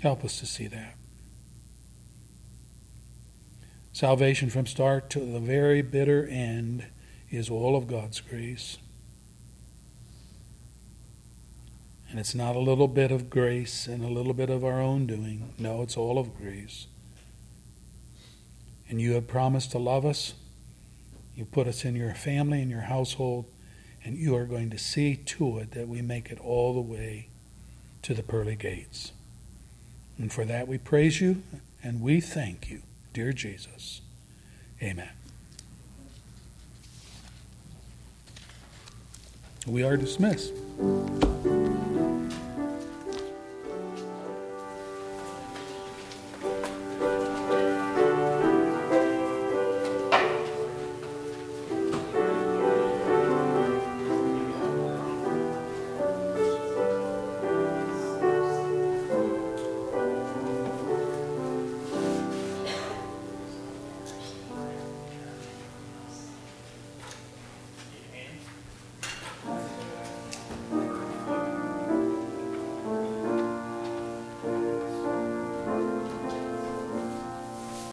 [0.00, 0.97] Help us to see that.
[3.98, 6.86] Salvation from start to the very bitter end
[7.30, 8.78] is all of God's grace.
[12.08, 15.08] And it's not a little bit of grace and a little bit of our own
[15.08, 15.52] doing.
[15.58, 16.86] No, it's all of grace.
[18.88, 20.34] And you have promised to love us.
[21.34, 23.46] You put us in your family, in your household,
[24.04, 27.30] and you are going to see to it that we make it all the way
[28.02, 29.10] to the pearly gates.
[30.18, 31.42] And for that we praise you
[31.82, 32.82] and we thank you,
[33.18, 34.00] Dear Jesus,
[34.80, 35.10] amen.
[39.66, 40.52] We are dismissed.